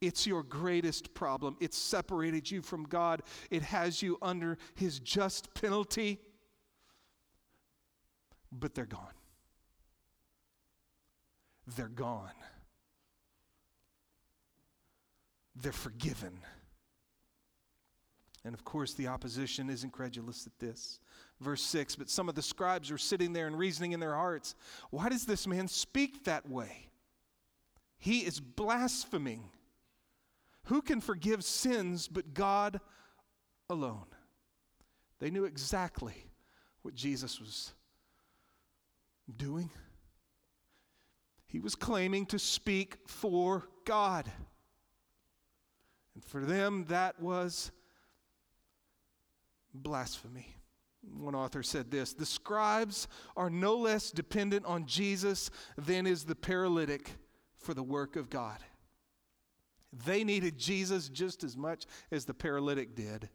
It's 0.00 0.26
your 0.26 0.42
greatest 0.42 1.14
problem. 1.14 1.56
It's 1.60 1.78
separated 1.78 2.50
you 2.50 2.62
from 2.62 2.84
God. 2.84 3.22
It 3.50 3.62
has 3.62 4.02
you 4.02 4.18
under 4.20 4.58
His 4.74 4.98
just 5.00 5.54
penalty. 5.54 6.20
But 8.50 8.74
they're 8.74 8.86
gone. 8.86 9.14
They're 11.76 11.88
gone. 11.88 12.30
They're 15.56 15.72
forgiven. 15.72 16.38
And 18.44 18.54
of 18.54 18.64
course, 18.64 18.92
the 18.92 19.08
opposition 19.08 19.70
is 19.70 19.84
incredulous 19.84 20.46
at 20.46 20.58
this. 20.58 21.00
Verse 21.40 21.62
6 21.62 21.96
But 21.96 22.10
some 22.10 22.28
of 22.28 22.34
the 22.34 22.42
scribes 22.42 22.90
were 22.90 22.98
sitting 22.98 23.32
there 23.32 23.46
and 23.46 23.58
reasoning 23.58 23.92
in 23.92 24.00
their 24.00 24.14
hearts, 24.14 24.54
Why 24.90 25.08
does 25.08 25.24
this 25.24 25.46
man 25.46 25.68
speak 25.68 26.24
that 26.24 26.48
way? 26.48 26.88
He 27.98 28.20
is 28.20 28.40
blaspheming. 28.40 29.48
Who 30.64 30.82
can 30.82 31.00
forgive 31.00 31.44
sins 31.44 32.08
but 32.08 32.34
God 32.34 32.80
alone? 33.70 34.06
They 35.20 35.30
knew 35.30 35.44
exactly 35.44 36.26
what 36.82 36.94
Jesus 36.94 37.40
was 37.40 37.72
doing. 39.34 39.70
He 41.46 41.60
was 41.60 41.74
claiming 41.74 42.26
to 42.26 42.38
speak 42.38 42.96
for 43.06 43.68
God. 43.84 44.30
And 46.14 46.24
for 46.24 46.40
them, 46.40 46.84
that 46.88 47.20
was 47.20 47.70
blasphemy. 49.74 50.54
One 51.02 51.34
author 51.34 51.62
said 51.62 51.90
this 51.90 52.14
The 52.14 52.26
scribes 52.26 53.08
are 53.36 53.50
no 53.50 53.76
less 53.76 54.10
dependent 54.10 54.64
on 54.64 54.86
Jesus 54.86 55.50
than 55.76 56.06
is 56.06 56.24
the 56.24 56.34
paralytic 56.34 57.10
for 57.56 57.74
the 57.74 57.82
work 57.82 58.16
of 58.16 58.30
God. 58.30 58.58
They 60.06 60.24
needed 60.24 60.58
Jesus 60.58 61.08
just 61.08 61.44
as 61.44 61.56
much 61.56 61.84
as 62.10 62.24
the 62.24 62.34
paralytic 62.34 62.96
did, 62.96 63.28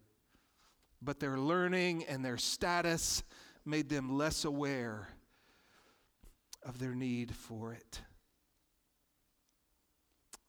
but 1.01 1.19
their 1.19 1.37
learning 1.37 2.05
and 2.05 2.23
their 2.23 2.37
status 2.37 3.23
made 3.65 3.89
them 3.89 4.17
less 4.17 4.45
aware 4.45 5.09
of 6.63 6.79
their 6.79 6.95
need 6.95 7.33
for 7.33 7.73
it. 7.73 8.01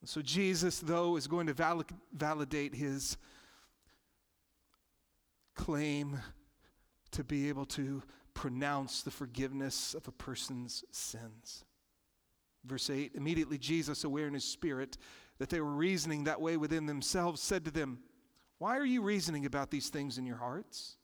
So, 0.05 0.23
Jesus, 0.23 0.79
though, 0.79 1.17
is 1.17 1.27
going 1.27 1.47
to 1.47 1.85
validate 2.13 2.75
his 2.75 3.19
claim 5.61 6.19
to 7.11 7.23
be 7.23 7.51
able 7.51 7.67
to 7.67 8.03
pronounce 8.33 9.03
the 9.03 9.11
forgiveness 9.11 9.93
of 9.93 10.09
a 10.09 10.13
person's 10.13 10.85
sins. 10.91 11.67
Verse 12.65 12.89
8 12.89 13.13
Immediately 13.15 13.59
Jesus, 13.59 14.05
aware 14.05 14.27
in 14.27 14.33
his 14.33 14.45
spirit 14.45 14.97
that 15.39 15.51
they 15.51 15.61
were 15.61 15.75
reasoning 15.75 16.25
that 16.25 16.41
way 16.41 16.57
within 16.57 16.87
themselves, 16.87 17.43
said 17.43 17.67
to 17.67 17.71
them, 17.71 17.99
Why 18.57 18.79
are 18.79 18.87
you 18.87 19.03
reasoning 19.03 19.45
about 19.45 19.71
these 19.71 19.91
things 19.91 20.17
in 20.17 20.25
your 20.25 20.39
hearts? 20.39 20.97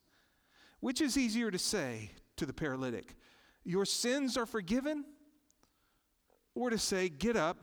Which 0.80 1.02
is 1.02 1.18
easier 1.18 1.50
to 1.50 1.58
say 1.58 2.12
to 2.36 2.46
the 2.46 2.54
paralytic, 2.54 3.14
Your 3.62 3.84
sins 3.84 4.38
are 4.38 4.46
forgiven? 4.46 5.04
Or 6.54 6.70
to 6.70 6.78
say, 6.78 7.10
Get 7.10 7.36
up, 7.36 7.58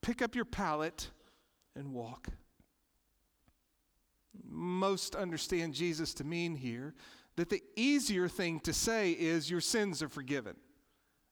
pick 0.00 0.22
up 0.22 0.36
your 0.36 0.44
pallet, 0.44 1.10
and 1.74 1.92
walk? 1.92 2.28
Most 4.50 5.14
understand 5.14 5.74
Jesus 5.74 6.12
to 6.14 6.24
mean 6.24 6.56
here 6.56 6.94
that 7.36 7.48
the 7.48 7.62
easier 7.76 8.28
thing 8.28 8.60
to 8.60 8.72
say 8.72 9.12
is, 9.12 9.50
Your 9.50 9.60
sins 9.60 10.02
are 10.02 10.08
forgiven. 10.08 10.56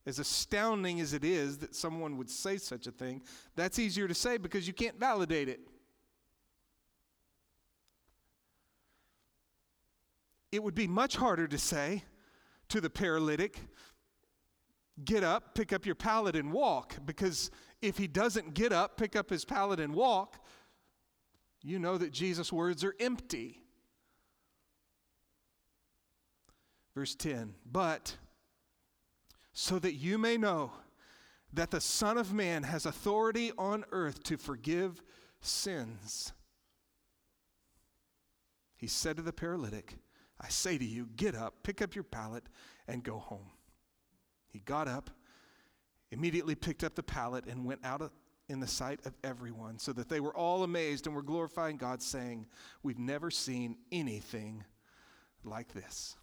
As 0.07 0.19
astounding 0.19 1.01
as 1.01 1.13
it 1.13 1.23
is 1.23 1.59
that 1.59 1.75
someone 1.75 2.17
would 2.17 2.31
say 2.31 2.57
such 2.57 2.87
a 2.87 2.91
thing, 2.91 3.23
that's 3.57 3.79
easier 3.79 4.09
to 4.09 4.15
say 4.15 4.39
because 4.39 4.67
you 4.67 4.73
can't 4.73 4.99
validate 4.99 5.51
it. 5.51 5.61
It 10.51 10.63
would 10.63 10.75
be 10.75 10.87
much 10.87 11.17
harder 11.17 11.47
to 11.47 11.59
say 11.59 12.05
to 12.69 12.81
the 12.81 12.89
paralytic, 12.89 13.61
Get 15.05 15.23
up, 15.23 15.55
pick 15.55 15.73
up 15.73 15.87
your 15.87 15.95
pallet, 15.95 16.35
and 16.35 16.53
walk, 16.53 16.97
because 17.05 17.51
if 17.83 17.99
he 17.99 18.09
doesn't 18.09 18.55
get 18.55 18.73
up, 18.73 18.97
pick 18.97 19.15
up 19.15 19.31
his 19.31 19.45
pallet, 19.45 19.79
and 19.79 19.95
walk, 19.95 20.45
you 21.62 21.79
know 21.79 21.99
that 21.99 22.12
Jesus' 22.12 22.53
words 22.53 22.85
are 22.85 22.94
empty. 23.01 23.61
Verse 26.94 27.14
10 27.14 27.55
But 27.71 28.16
so 29.53 29.79
that 29.79 29.94
you 29.94 30.18
may 30.18 30.37
know 30.37 30.73
that 31.53 31.71
the 31.71 31.81
Son 31.81 32.18
of 32.18 32.33
Man 32.33 32.62
has 32.62 32.87
authority 32.87 33.53
on 33.59 33.85
earth 33.90 34.23
to 34.25 34.37
forgive 34.37 35.03
sins. 35.40 36.33
He 38.77 38.87
said 38.87 39.16
to 39.16 39.23
the 39.23 39.33
paralytic, 39.33 39.97
I 40.40 40.49
say 40.49 40.79
to 40.79 40.85
you, 40.85 41.09
get 41.16 41.35
up, 41.35 41.62
pick 41.64 41.83
up 41.83 41.94
your 41.94 42.05
pallet, 42.05 42.44
and 42.87 43.03
go 43.03 43.18
home. 43.18 43.51
He 44.47 44.61
got 44.61 44.87
up, 44.87 45.11
immediately 46.12 46.55
picked 46.55 46.85
up 46.85 46.94
the 46.94 47.03
pallet, 47.03 47.47
and 47.47 47.64
went 47.64 47.85
out 47.85 48.01
in 48.49 48.61
the 48.61 48.67
sight 48.67 49.01
of 49.05 49.15
everyone, 49.23 49.79
so 49.79 49.93
that 49.93 50.09
they 50.09 50.21
were 50.21 50.35
all 50.35 50.63
amazed 50.63 51.07
and 51.07 51.15
were 51.15 51.23
glorifying 51.23 51.77
God, 51.77 52.03
saying, 52.03 52.47
We've 52.83 52.99
never 52.99 53.31
seen 53.31 53.77
anything 53.93 54.65
like 55.45 55.73
this. 55.73 56.17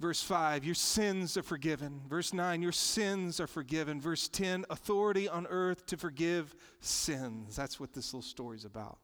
Verse 0.00 0.22
5, 0.22 0.64
your 0.64 0.76
sins 0.76 1.36
are 1.36 1.42
forgiven. 1.42 2.02
Verse 2.08 2.32
9, 2.32 2.62
your 2.62 2.70
sins 2.72 3.40
are 3.40 3.48
forgiven. 3.48 4.00
Verse 4.00 4.28
10, 4.28 4.64
authority 4.70 5.28
on 5.28 5.46
earth 5.48 5.86
to 5.86 5.96
forgive 5.96 6.54
sins. 6.80 7.56
That's 7.56 7.80
what 7.80 7.92
this 7.92 8.14
little 8.14 8.22
story 8.22 8.56
is 8.56 8.64
about. 8.64 8.98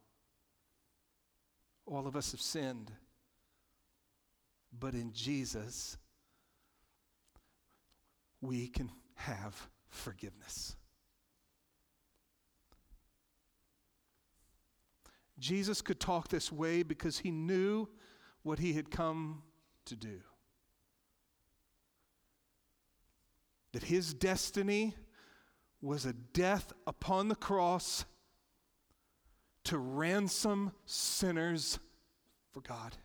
All 1.86 2.06
of 2.06 2.14
us 2.14 2.30
have 2.30 2.40
sinned. 2.40 2.92
But 4.78 4.94
in 4.94 5.12
Jesus, 5.12 5.96
we 8.46 8.68
can 8.68 8.90
have 9.14 9.68
forgiveness. 9.88 10.76
Jesus 15.38 15.82
could 15.82 15.98
talk 15.98 16.28
this 16.28 16.52
way 16.52 16.82
because 16.82 17.18
he 17.18 17.30
knew 17.30 17.88
what 18.42 18.58
he 18.58 18.74
had 18.74 18.90
come 18.90 19.42
to 19.86 19.96
do. 19.96 20.20
That 23.72 23.84
his 23.84 24.14
destiny 24.14 24.94
was 25.82 26.06
a 26.06 26.12
death 26.12 26.72
upon 26.86 27.28
the 27.28 27.34
cross 27.34 28.04
to 29.64 29.78
ransom 29.78 30.72
sinners 30.86 31.78
for 32.52 32.60
God. 32.60 32.96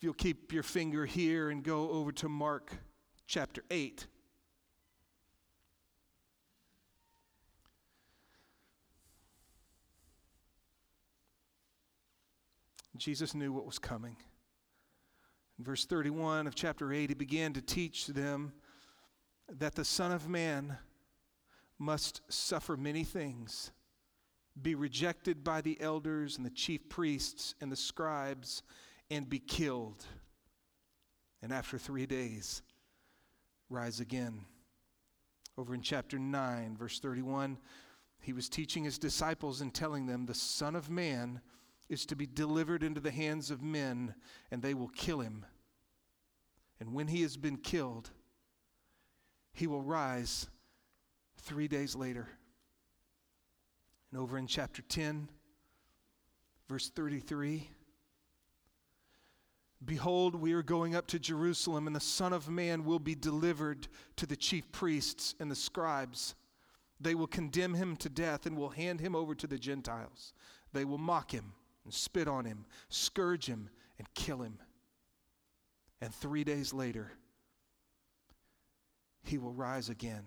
If 0.00 0.04
you'll 0.04 0.14
keep 0.14 0.50
your 0.50 0.62
finger 0.62 1.04
here 1.04 1.50
and 1.50 1.62
go 1.62 1.90
over 1.90 2.10
to 2.10 2.28
Mark 2.30 2.72
chapter 3.26 3.62
8. 3.70 4.06
Jesus 12.96 13.34
knew 13.34 13.52
what 13.52 13.66
was 13.66 13.78
coming. 13.78 14.16
In 15.58 15.66
verse 15.66 15.84
31 15.84 16.46
of 16.46 16.54
chapter 16.54 16.94
8, 16.94 17.10
he 17.10 17.14
began 17.14 17.52
to 17.52 17.60
teach 17.60 18.06
them 18.06 18.54
that 19.50 19.74
the 19.74 19.84
Son 19.84 20.12
of 20.12 20.26
Man 20.26 20.78
must 21.78 22.22
suffer 22.32 22.74
many 22.74 23.04
things, 23.04 23.70
be 24.62 24.74
rejected 24.74 25.44
by 25.44 25.60
the 25.60 25.78
elders 25.78 26.38
and 26.38 26.46
the 26.46 26.50
chief 26.50 26.88
priests 26.88 27.54
and 27.60 27.70
the 27.70 27.76
scribes, 27.76 28.62
and 29.10 29.28
be 29.28 29.38
killed. 29.38 30.04
And 31.42 31.52
after 31.52 31.78
three 31.78 32.06
days, 32.06 32.62
rise 33.68 34.00
again. 34.00 34.44
Over 35.58 35.74
in 35.74 35.82
chapter 35.82 36.18
9, 36.18 36.76
verse 36.76 37.00
31, 37.00 37.58
he 38.20 38.32
was 38.32 38.48
teaching 38.48 38.84
his 38.84 38.98
disciples 38.98 39.60
and 39.60 39.74
telling 39.74 40.06
them, 40.06 40.26
The 40.26 40.34
Son 40.34 40.76
of 40.76 40.90
Man 40.90 41.40
is 41.88 42.06
to 42.06 42.16
be 42.16 42.26
delivered 42.26 42.82
into 42.82 43.00
the 43.00 43.10
hands 43.10 43.50
of 43.50 43.62
men, 43.62 44.14
and 44.50 44.62
they 44.62 44.74
will 44.74 44.88
kill 44.88 45.20
him. 45.20 45.44
And 46.78 46.94
when 46.94 47.08
he 47.08 47.22
has 47.22 47.36
been 47.36 47.56
killed, 47.56 48.10
he 49.52 49.66
will 49.66 49.82
rise 49.82 50.48
three 51.36 51.68
days 51.68 51.96
later. 51.96 52.28
And 54.10 54.20
over 54.20 54.38
in 54.38 54.46
chapter 54.46 54.82
10, 54.82 55.28
verse 56.68 56.90
33, 56.90 57.68
Behold, 59.84 60.34
we 60.34 60.52
are 60.52 60.62
going 60.62 60.94
up 60.94 61.06
to 61.08 61.18
Jerusalem, 61.18 61.86
and 61.86 61.96
the 61.96 62.00
Son 62.00 62.32
of 62.32 62.48
Man 62.50 62.84
will 62.84 62.98
be 62.98 63.14
delivered 63.14 63.88
to 64.16 64.26
the 64.26 64.36
chief 64.36 64.70
priests 64.72 65.34
and 65.40 65.50
the 65.50 65.56
scribes. 65.56 66.34
They 67.00 67.14
will 67.14 67.26
condemn 67.26 67.74
him 67.74 67.96
to 67.96 68.10
death 68.10 68.44
and 68.44 68.58
will 68.58 68.68
hand 68.68 69.00
him 69.00 69.16
over 69.16 69.34
to 69.34 69.46
the 69.46 69.58
Gentiles. 69.58 70.34
They 70.72 70.84
will 70.84 70.98
mock 70.98 71.32
him 71.32 71.54
and 71.84 71.94
spit 71.94 72.28
on 72.28 72.44
him, 72.44 72.66
scourge 72.90 73.46
him, 73.46 73.70
and 73.98 74.06
kill 74.14 74.42
him. 74.42 74.58
And 76.02 76.14
three 76.14 76.44
days 76.44 76.74
later, 76.74 77.12
he 79.22 79.38
will 79.38 79.52
rise 79.52 79.88
again. 79.88 80.24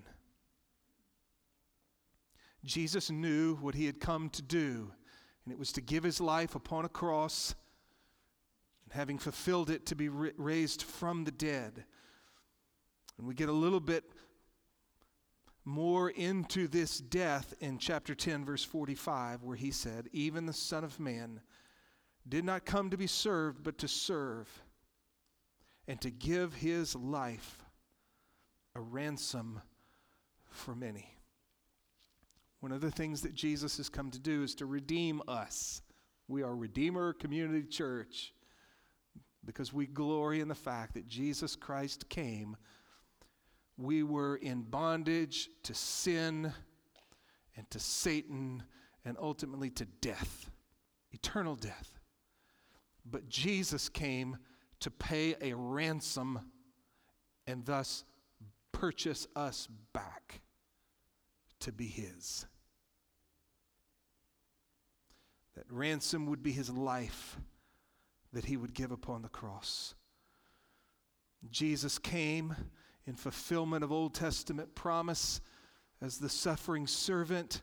Jesus 2.64 3.12
knew 3.12 3.56
what 3.56 3.76
he 3.76 3.86
had 3.86 4.00
come 4.00 4.30
to 4.30 4.42
do, 4.42 4.92
and 5.44 5.54
it 5.54 5.60
was 5.60 5.72
to 5.74 5.82
give 5.82 6.04
his 6.04 6.22
life 6.22 6.56
upon 6.56 6.86
a 6.86 6.90
cross, 6.90 7.54
having 8.94 9.18
fulfilled 9.18 9.72
it, 9.72 9.88
to 9.88 9.96
be 9.96 10.08
raised 10.08 10.84
from 10.84 11.24
the 11.24 11.32
dead. 11.32 11.84
And 13.18 13.28
we 13.28 13.34
get 13.34 13.50
a 13.50 13.54
little 13.54 13.80
bit 13.80 14.04
more 15.66 16.12
into 16.12 16.68
this 16.68 17.00
death 17.00 17.56
in 17.60 17.80
chapter 17.80 18.14
10, 18.14 18.46
verse 18.46 18.64
45, 18.64 19.42
where 19.42 19.56
he 19.56 19.72
said, 19.72 20.10
Even 20.12 20.46
the 20.46 20.54
Son 20.54 20.84
of 20.84 21.00
Man 21.00 21.42
did 22.30 22.46
not 22.46 22.66
come 22.66 22.92
to 22.92 22.98
be 22.98 23.08
served, 23.08 23.64
but 23.64 23.80
to 23.80 23.88
serve, 23.88 24.48
and 25.88 26.00
to 26.02 26.12
give 26.12 26.54
his 26.54 26.96
life 26.96 27.64
a 28.76 28.80
ransom 28.80 29.60
for 30.52 30.76
many. 30.76 31.18
One 32.60 32.72
of 32.72 32.82
the 32.82 32.92
things 32.92 33.22
that 33.22 33.34
Jesus 33.34 33.78
has 33.78 33.90
come 33.90 34.12
to 34.12 34.20
do 34.20 34.44
is 34.44 34.54
to 34.56 34.68
redeem 34.68 35.22
us. 35.28 35.82
We 36.28 36.44
are 36.44 36.56
Redeemer 36.56 37.14
Community 37.14 37.68
Church 37.68 38.34
because 39.46 39.74
we 39.74 39.86
glory 39.86 40.40
in 40.40 40.48
the 40.48 40.56
fact 40.56 40.94
that 40.94 41.08
Jesus 41.08 41.56
Christ 41.56 42.10
came 42.10 42.56
we 43.78 44.04
were 44.04 44.36
in 44.36 44.62
bondage 44.62 45.50
to 45.64 45.74
sin 45.74 46.54
and 47.56 47.70
to 47.72 47.80
Satan 47.80 48.64
and 49.06 49.18
ultimately 49.20 49.70
to 49.72 49.86
death, 49.86 50.50
eternal 51.12 51.56
death. 51.56 52.00
But 53.06 53.28
Jesus 53.28 53.90
came 53.90 54.38
to 54.80 54.92
pay 54.92 55.36
a 55.42 55.54
ransom 55.56 56.40
and 57.48 57.66
thus 57.66 58.04
purchase 58.72 59.28
us 59.36 59.68
back 59.92 60.42
to 61.60 61.72
be 61.72 61.88
His. 61.88 62.46
That 65.56 65.66
ransom 65.70 66.28
would 66.28 66.44
be 66.44 66.52
His 66.52 66.70
life 66.70 67.38
that 68.34 68.46
He 68.46 68.58
would 68.58 68.74
give 68.74 68.92
upon 68.92 69.22
the 69.22 69.30
cross. 69.30 69.96
Jesus 71.50 72.00
came 72.00 72.56
in 73.06 73.16
fulfillment 73.16 73.84
of 73.84 73.92
Old 73.92 74.14
Testament 74.14 74.76
promise 74.76 75.42
as 76.02 76.18
the 76.18 76.30
suffering 76.30 76.88
servant 76.88 77.62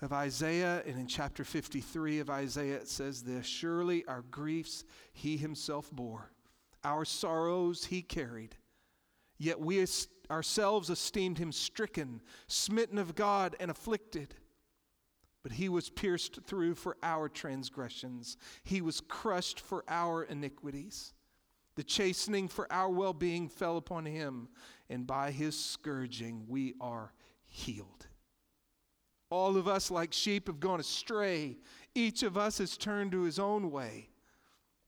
of 0.00 0.12
Isaiah. 0.12 0.82
And 0.86 0.98
in 0.98 1.06
chapter 1.06 1.44
53 1.44 2.20
of 2.20 2.30
Isaiah, 2.30 2.76
it 2.76 2.88
says 2.88 3.22
this 3.22 3.46
Surely 3.46 4.04
our 4.06 4.22
griefs 4.30 4.84
he 5.12 5.36
himself 5.36 5.90
bore, 5.90 6.30
our 6.84 7.04
sorrows 7.04 7.86
he 7.86 8.02
carried. 8.02 8.56
Yet 9.38 9.60
we 9.60 9.84
ourselves 10.30 10.90
esteemed 10.90 11.38
him 11.38 11.52
stricken, 11.52 12.20
smitten 12.46 12.98
of 12.98 13.14
God, 13.14 13.56
and 13.58 13.70
afflicted. 13.70 14.34
But 15.42 15.52
he 15.52 15.68
was 15.68 15.90
pierced 15.90 16.40
through 16.44 16.76
for 16.76 16.96
our 17.02 17.28
transgressions, 17.28 18.36
he 18.62 18.80
was 18.80 19.00
crushed 19.00 19.60
for 19.60 19.84
our 19.88 20.22
iniquities. 20.22 21.14
The 21.74 21.82
chastening 21.82 22.48
for 22.48 22.70
our 22.70 22.90
well 22.90 23.14
being 23.14 23.48
fell 23.48 23.78
upon 23.78 24.04
him, 24.04 24.48
and 24.90 25.06
by 25.06 25.30
his 25.30 25.58
scourging 25.58 26.44
we 26.46 26.74
are 26.80 27.12
healed. 27.46 28.06
All 29.30 29.56
of 29.56 29.66
us, 29.66 29.90
like 29.90 30.12
sheep, 30.12 30.48
have 30.48 30.60
gone 30.60 30.80
astray. 30.80 31.56
Each 31.94 32.22
of 32.22 32.36
us 32.36 32.58
has 32.58 32.76
turned 32.76 33.12
to 33.12 33.22
his 33.22 33.38
own 33.38 33.70
way. 33.70 34.10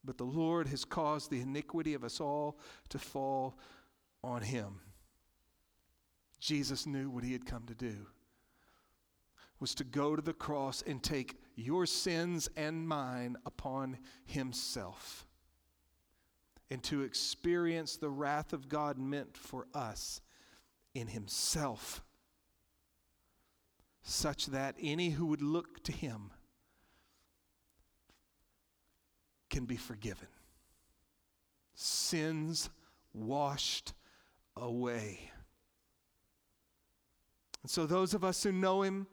But 0.05 0.19
the 0.19 0.25
Lord 0.25 0.69
has 0.69 0.85
caused 0.85 1.31
the 1.31 1.40
iniquity 1.40 1.95
of 1.95 2.05
us 2.05 2.21
all 2.21 2.59
to 2.90 2.99
fall 2.99 3.59
on 4.23 4.43
him. 4.43 4.81
Jesus 6.38 6.85
knew 6.85 7.09
what 7.09 7.25
he 7.25 7.33
had 7.33 7.47
come 7.47 7.64
to 7.64 7.75
do 7.75 8.07
was 9.64 9.74
to 9.74 9.85
go 9.85 10.14
to 10.14 10.20
the 10.20 10.35
cross 10.35 10.85
and 10.87 11.03
take 11.03 11.38
your 11.57 11.87
sins 11.87 12.50
and 12.55 12.87
mine 12.87 13.35
upon 13.46 13.96
himself 14.27 15.27
and 16.70 16.83
to 16.83 17.00
experience 17.00 17.96
the 17.96 18.11
wrath 18.11 18.53
of 18.53 18.68
God 18.68 18.98
meant 18.98 19.38
for 19.38 19.66
us 19.72 20.20
in 20.94 21.07
Himself, 21.07 22.03
such 24.03 24.48
that 24.48 24.77
any 24.79 25.09
who 25.09 25.24
would 25.24 25.40
look 25.40 25.83
to 25.85 25.92
Him 25.92 26.31
can 29.48 29.64
be 29.64 29.77
forgiven. 29.77 30.29
Sins 31.74 32.68
washed 33.14 33.94
away. 34.59 35.31
And 37.62 37.70
so, 37.70 37.86
those 37.86 38.12
of 38.12 38.24
us 38.24 38.43
who 38.43 38.53
know 38.53 38.82
Him, 38.82 39.07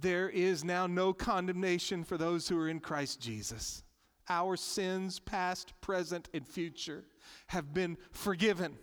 there 0.00 0.28
is 0.28 0.64
now 0.64 0.86
no 0.86 1.12
condemnation 1.12 2.04
for 2.04 2.16
those 2.16 2.48
who 2.48 2.58
are 2.58 2.68
in 2.68 2.80
Christ 2.80 3.20
Jesus 3.20 3.82
our 4.28 4.56
sins, 4.56 5.18
past, 5.18 5.72
present, 5.80 6.28
and 6.34 6.46
future, 6.46 7.04
have 7.48 7.72
been 7.72 7.96
forgiven 8.12 8.76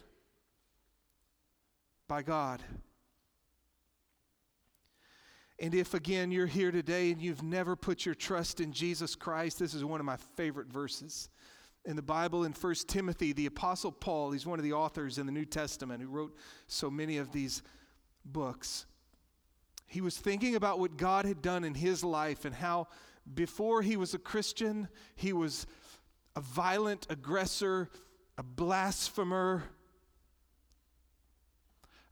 by 2.07 2.21
God. 2.21 2.63
And 5.59 5.73
if 5.73 5.93
again 5.93 6.31
you're 6.31 6.47
here 6.47 6.71
today 6.71 7.11
and 7.11 7.21
you've 7.21 7.43
never 7.43 7.75
put 7.75 8.05
your 8.05 8.15
trust 8.15 8.59
in 8.59 8.73
Jesus 8.73 9.15
Christ, 9.15 9.59
this 9.59 9.73
is 9.73 9.85
one 9.85 9.99
of 9.99 10.05
my 10.05 10.17
favorite 10.35 10.67
verses 10.67 11.29
in 11.85 11.95
the 11.95 12.01
Bible 12.01 12.43
in 12.43 12.51
1 12.51 12.75
Timothy. 12.87 13.31
The 13.31 13.45
Apostle 13.45 13.91
Paul, 13.91 14.31
he's 14.31 14.45
one 14.45 14.59
of 14.59 14.63
the 14.63 14.73
authors 14.73 15.17
in 15.17 15.25
the 15.25 15.31
New 15.31 15.45
Testament 15.45 16.01
who 16.01 16.09
wrote 16.09 16.35
so 16.67 16.91
many 16.91 17.17
of 17.17 17.31
these 17.31 17.61
books. 18.25 18.85
He 19.95 20.01
was 20.01 20.17
thinking 20.17 20.55
about 20.55 20.77
what 20.77 20.97
God 20.97 21.23
had 21.23 21.41
done 21.41 21.63
in 21.63 21.73
his 21.73 22.03
life 22.03 22.43
and 22.43 22.53
how 22.53 22.89
before 23.33 23.81
he 23.81 23.95
was 23.95 24.13
a 24.13 24.19
Christian, 24.19 24.89
he 25.15 25.31
was 25.31 25.65
a 26.35 26.41
violent 26.41 27.07
aggressor, 27.09 27.89
a 28.37 28.43
blasphemer, 28.43 29.63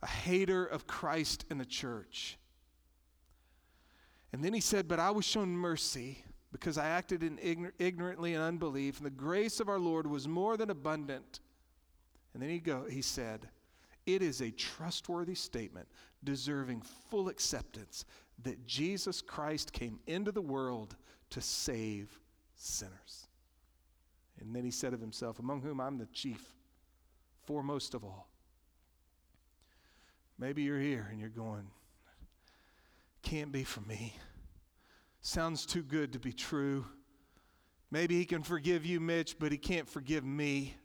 a 0.01 0.07
hater 0.07 0.65
of 0.65 0.87
Christ 0.87 1.43
and 1.49 1.59
the 1.59 1.65
church. 1.65 2.37
And 4.31 4.41
then 4.45 4.53
he 4.53 4.61
said, 4.61 4.87
But 4.87 5.01
I 5.01 5.11
was 5.11 5.25
shown 5.25 5.49
mercy 5.49 6.23
because 6.53 6.77
I 6.77 6.87
acted 6.87 7.21
in 7.21 7.37
ignor- 7.39 7.73
ignorantly 7.79 8.33
and 8.33 8.41
unbelief, 8.41 8.95
and 8.95 9.05
the 9.05 9.09
grace 9.09 9.59
of 9.59 9.67
our 9.67 9.77
Lord 9.77 10.07
was 10.07 10.25
more 10.25 10.55
than 10.55 10.69
abundant. 10.69 11.41
And 12.33 12.41
then 12.41 12.49
he 12.49 12.59
go, 12.59 12.85
he 12.89 13.01
said, 13.01 13.49
It 14.05 14.21
is 14.21 14.41
a 14.41 14.51
trustworthy 14.51 15.35
statement, 15.35 15.87
deserving 16.23 16.81
full 17.09 17.29
acceptance, 17.29 18.05
that 18.43 18.65
Jesus 18.65 19.21
Christ 19.21 19.71
came 19.71 19.99
into 20.07 20.31
the 20.31 20.41
world 20.41 20.95
to 21.29 21.41
save 21.41 22.19
sinners. 22.55 23.27
And 24.39 24.55
then 24.55 24.65
he 24.65 24.71
said 24.71 24.93
of 24.93 24.99
himself, 24.99 25.39
Among 25.39 25.61
whom 25.61 25.79
I'm 25.79 25.97
the 25.97 26.07
chief, 26.07 26.53
foremost 27.45 27.93
of 27.93 28.03
all. 28.03 28.27
Maybe 30.37 30.63
you're 30.63 30.79
here 30.79 31.07
and 31.09 31.19
you're 31.19 31.29
going, 31.29 31.67
Can't 33.21 33.51
be 33.51 33.63
for 33.63 33.81
me. 33.81 34.15
Sounds 35.21 35.65
too 35.65 35.83
good 35.83 36.11
to 36.13 36.19
be 36.19 36.33
true. 36.33 36.85
Maybe 37.91 38.17
he 38.17 38.25
can 38.25 38.43
forgive 38.43 38.85
you, 38.85 38.99
Mitch, 38.99 39.37
but 39.39 39.51
he 39.51 39.57
can't 39.57 39.87
forgive 39.87 40.25
me. 40.25 40.75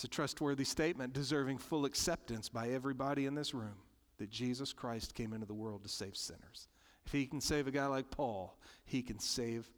It's 0.00 0.04
a 0.06 0.08
trustworthy 0.08 0.64
statement 0.64 1.12
deserving 1.12 1.58
full 1.58 1.84
acceptance 1.84 2.48
by 2.48 2.70
everybody 2.70 3.26
in 3.26 3.34
this 3.34 3.52
room 3.52 3.76
that 4.16 4.30
Jesus 4.30 4.72
Christ 4.72 5.14
came 5.14 5.34
into 5.34 5.44
the 5.44 5.52
world 5.52 5.82
to 5.82 5.90
save 5.90 6.16
sinners. 6.16 6.68
If 7.04 7.12
he 7.12 7.26
can 7.26 7.38
save 7.38 7.66
a 7.66 7.70
guy 7.70 7.84
like 7.84 8.10
Paul, 8.10 8.56
he 8.86 9.02
can 9.02 9.18
save 9.18 9.68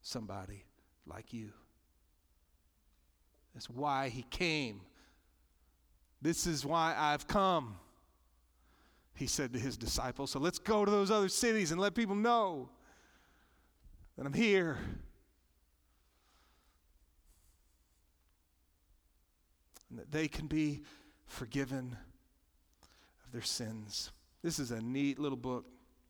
somebody 0.00 0.64
like 1.08 1.32
you. 1.32 1.50
That's 3.52 3.68
why 3.68 4.10
he 4.10 4.22
came. 4.30 4.80
This 6.22 6.46
is 6.46 6.64
why 6.64 6.94
I've 6.96 7.26
come 7.26 7.74
he 9.16 9.26
said 9.26 9.52
to 9.54 9.58
his 9.58 9.76
disciples. 9.76 10.30
So 10.30 10.38
let's 10.38 10.60
go 10.60 10.84
to 10.84 10.90
those 10.92 11.10
other 11.10 11.28
cities 11.28 11.72
and 11.72 11.80
let 11.80 11.96
people 11.96 12.14
know 12.14 12.68
that 14.16 14.24
I'm 14.24 14.32
here. 14.34 14.78
And 19.94 20.00
that 20.00 20.10
they 20.10 20.26
can 20.26 20.48
be 20.48 20.82
forgiven 21.24 21.96
of 23.24 23.32
their 23.32 23.42
sins. 23.42 24.10
This 24.42 24.58
is 24.58 24.72
a 24.72 24.80
neat 24.80 25.20
little 25.20 25.38
book. 25.38 25.66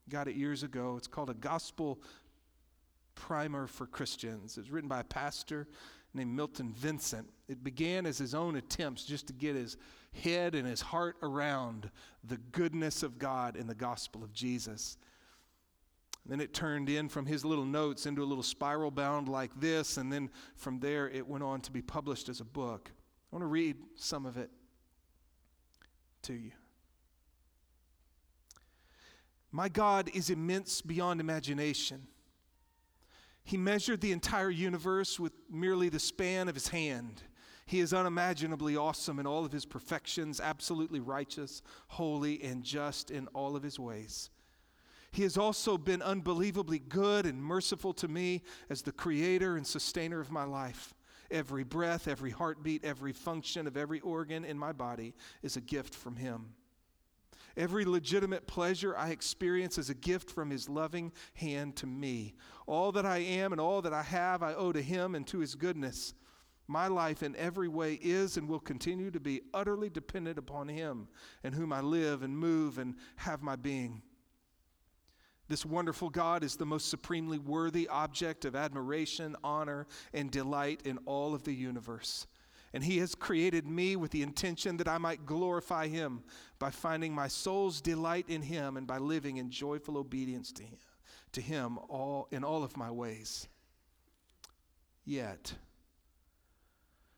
Got 0.09 0.27
it 0.27 0.37
years 0.37 0.63
ago. 0.63 0.95
It's 0.97 1.07
called 1.07 1.29
A 1.29 1.35
Gospel 1.35 2.01
Primer 3.15 3.67
for 3.67 3.85
Christians. 3.85 4.57
It's 4.57 4.71
written 4.71 4.89
by 4.89 5.01
a 5.01 5.05
pastor 5.05 5.69
named 6.15 6.35
Milton 6.35 6.73
Vincent. 6.73 7.29
It 7.47 7.63
began 7.63 8.07
as 8.07 8.17
his 8.17 8.35
own 8.35 8.57
attempts 8.57 9.05
just 9.05 9.27
to 9.27 9.35
get 9.35 9.55
his 9.55 9.77
head 10.15 10.55
and 10.55 10.67
his 10.67 10.81
heart 10.81 11.17
around 11.23 11.91
the 12.27 12.39
goodness 12.53 13.03
of 13.03 13.19
God 13.19 13.55
in 13.55 13.67
the 13.67 13.75
gospel 13.75 14.25
of 14.25 14.33
Jesus. 14.33 14.97
And 16.23 16.33
then 16.33 16.41
it 16.41 16.55
turned 16.55 16.89
in 16.89 17.11
from 17.11 17.27
his 17.27 17.45
little 17.45 17.67
notes 17.67 18.07
into 18.07 18.23
a 18.23 18.25
little 18.25 18.43
spiral 18.43 18.91
bound 18.91 19.29
like 19.29 19.61
this, 19.61 19.99
and 19.99 20.11
then 20.11 20.31
from 20.57 20.81
there 20.81 21.07
it 21.11 21.29
went 21.29 21.45
on 21.45 21.61
to 21.61 21.71
be 21.71 21.83
published 21.83 22.31
as 22.31 22.41
a 22.41 22.47
book. 22.47 22.91
I 23.35 23.37
want 23.37 23.43
to 23.43 23.47
read 23.49 23.77
some 23.97 24.27
of 24.27 24.37
it 24.37 24.49
to 26.23 26.35
you. 26.35 26.53
My 29.51 29.69
God 29.69 30.09
is 30.15 30.31
immense 30.31 30.81
beyond 30.81 31.21
imagination. 31.21 32.07
He 33.43 33.57
measured 33.57 34.01
the 34.01 34.13
entire 34.13 34.51
universe 34.51 35.19
with 35.19 35.33
merely 35.51 35.89
the 35.89 35.99
span 35.99 36.49
of 36.49 36.55
his 36.55 36.69
hand. 36.69 37.25
He 37.67 37.81
is 37.81 37.93
unimaginably 37.93 38.77
awesome 38.77 39.19
in 39.19 39.27
all 39.27 39.45
of 39.45 39.51
his 39.51 39.67
perfections, 39.67 40.39
absolutely 40.39 41.01
righteous, 41.01 41.61
holy, 41.89 42.41
and 42.41 42.63
just 42.63 43.11
in 43.11 43.27
all 43.35 43.57
of 43.57 43.65
his 43.65 43.81
ways. 43.81 44.31
He 45.11 45.25
has 45.25 45.37
also 45.37 45.77
been 45.77 46.03
unbelievably 46.03 46.79
good 46.79 47.27
and 47.27 47.43
merciful 47.43 47.95
to 47.95 48.07
me 48.07 48.43
as 48.71 48.83
the 48.83 48.93
creator 48.93 49.57
and 49.57 49.67
sustainer 49.67 50.21
of 50.21 50.31
my 50.31 50.45
life. 50.45 50.94
Every 51.31 51.65
breath, 51.65 52.09
every 52.09 52.31
heartbeat, 52.31 52.85
every 52.85 53.13
function 53.13 53.67
of 53.67 53.77
every 53.77 54.01
organ 54.01 54.45
in 54.45 54.59
my 54.59 54.73
body 54.73 55.15
is 55.43 55.57
a 55.57 55.61
gift 55.61 55.95
from 55.95 56.17
him. 56.17 56.55
Every 57.57 57.85
legitimate 57.85 58.47
pleasure 58.47 58.97
I 58.97 59.11
experience 59.11 59.79
is 59.79 59.89
a 59.89 59.95
gift 59.95 60.31
from 60.31 60.51
His 60.51 60.69
loving 60.69 61.13
hand 61.35 61.77
to 61.77 61.87
me. 61.87 62.35
All 62.67 62.91
that 62.93 63.07
I 63.07 63.19
am 63.19 63.53
and 63.53 63.61
all 63.61 63.81
that 63.83 63.93
I 63.93 64.03
have, 64.03 64.43
I 64.43 64.55
owe 64.55 64.73
to 64.73 64.83
Him 64.83 65.15
and 65.15 65.27
to 65.29 65.39
His 65.39 65.55
goodness. 65.55 66.15
My 66.67 66.89
life 66.89 67.23
in 67.23 67.37
every 67.37 67.69
way 67.69 67.95
is 68.03 68.37
and 68.37 68.49
will 68.49 68.59
continue 68.59 69.11
to 69.11 69.21
be 69.21 69.43
utterly 69.53 69.89
dependent 69.89 70.39
upon 70.39 70.67
Him, 70.67 71.07
in 71.45 71.53
whom 71.53 71.73
I 71.73 71.81
live 71.81 72.23
and 72.23 72.37
move 72.37 72.79
and 72.79 72.97
have 73.17 73.43
my 73.43 73.55
being. 73.55 74.03
This 75.49 75.67
wonderful 75.67 76.09
God 76.09 76.43
is 76.43 76.57
the 76.57 76.67
most 76.67 76.89
supremely 76.89 77.39
worthy 77.39 77.87
object 77.89 78.45
of 78.45 78.57
admiration, 78.57 79.37
honor, 79.45 79.87
and 80.13 80.31
delight 80.31 80.81
in 80.85 80.99
all 81.05 81.35
of 81.35 81.45
the 81.45 81.55
universe. 81.55 82.27
And 82.73 82.83
He 82.83 82.99
has 82.99 83.15
created 83.15 83.67
me 83.67 83.95
with 83.95 84.11
the 84.11 84.23
intention 84.23 84.79
that 84.79 84.89
I 84.89 84.99
might 84.99 85.27
glorify 85.27 85.87
Him 85.89 86.25
by 86.59 86.71
finding 86.71 87.15
my 87.15 87.29
soul's 87.29 87.81
delight 87.81 88.25
in 88.29 88.43
Him 88.43 88.77
and 88.77 88.87
by 88.87 88.99
living 88.99 89.37
in 89.37 89.51
joyful 89.51 89.99
obedience 89.99 90.51
to 90.53 90.63
Him, 90.63 90.79
to 91.33 91.41
Him 91.41 91.79
all, 91.89 92.27
in 92.31 92.43
all 92.43 92.65
of 92.65 92.77
my 92.77 92.91
ways. 92.91 93.47
Yet, 95.05 95.55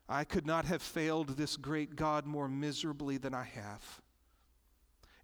I 0.09 0.25
could 0.25 0.45
not 0.45 0.65
have 0.65 0.81
failed 0.81 1.29
this 1.29 1.57
great 1.57 1.95
God 1.95 2.25
more 2.25 2.47
miserably 2.47 3.17
than 3.17 3.33
I 3.33 3.43
have. 3.43 4.01